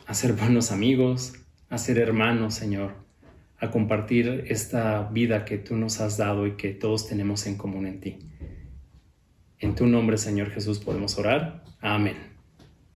[0.08, 1.34] a ser buenos amigos,
[1.70, 3.05] a ser hermanos, Señor,
[3.60, 7.88] a compartir esta vida que tú nos has dado y que todos tenemos en común
[7.88, 8.20] en ti.
[9.60, 11.64] En tu nombre, Señor Jesús, podemos orar.
[11.80, 12.35] Amén.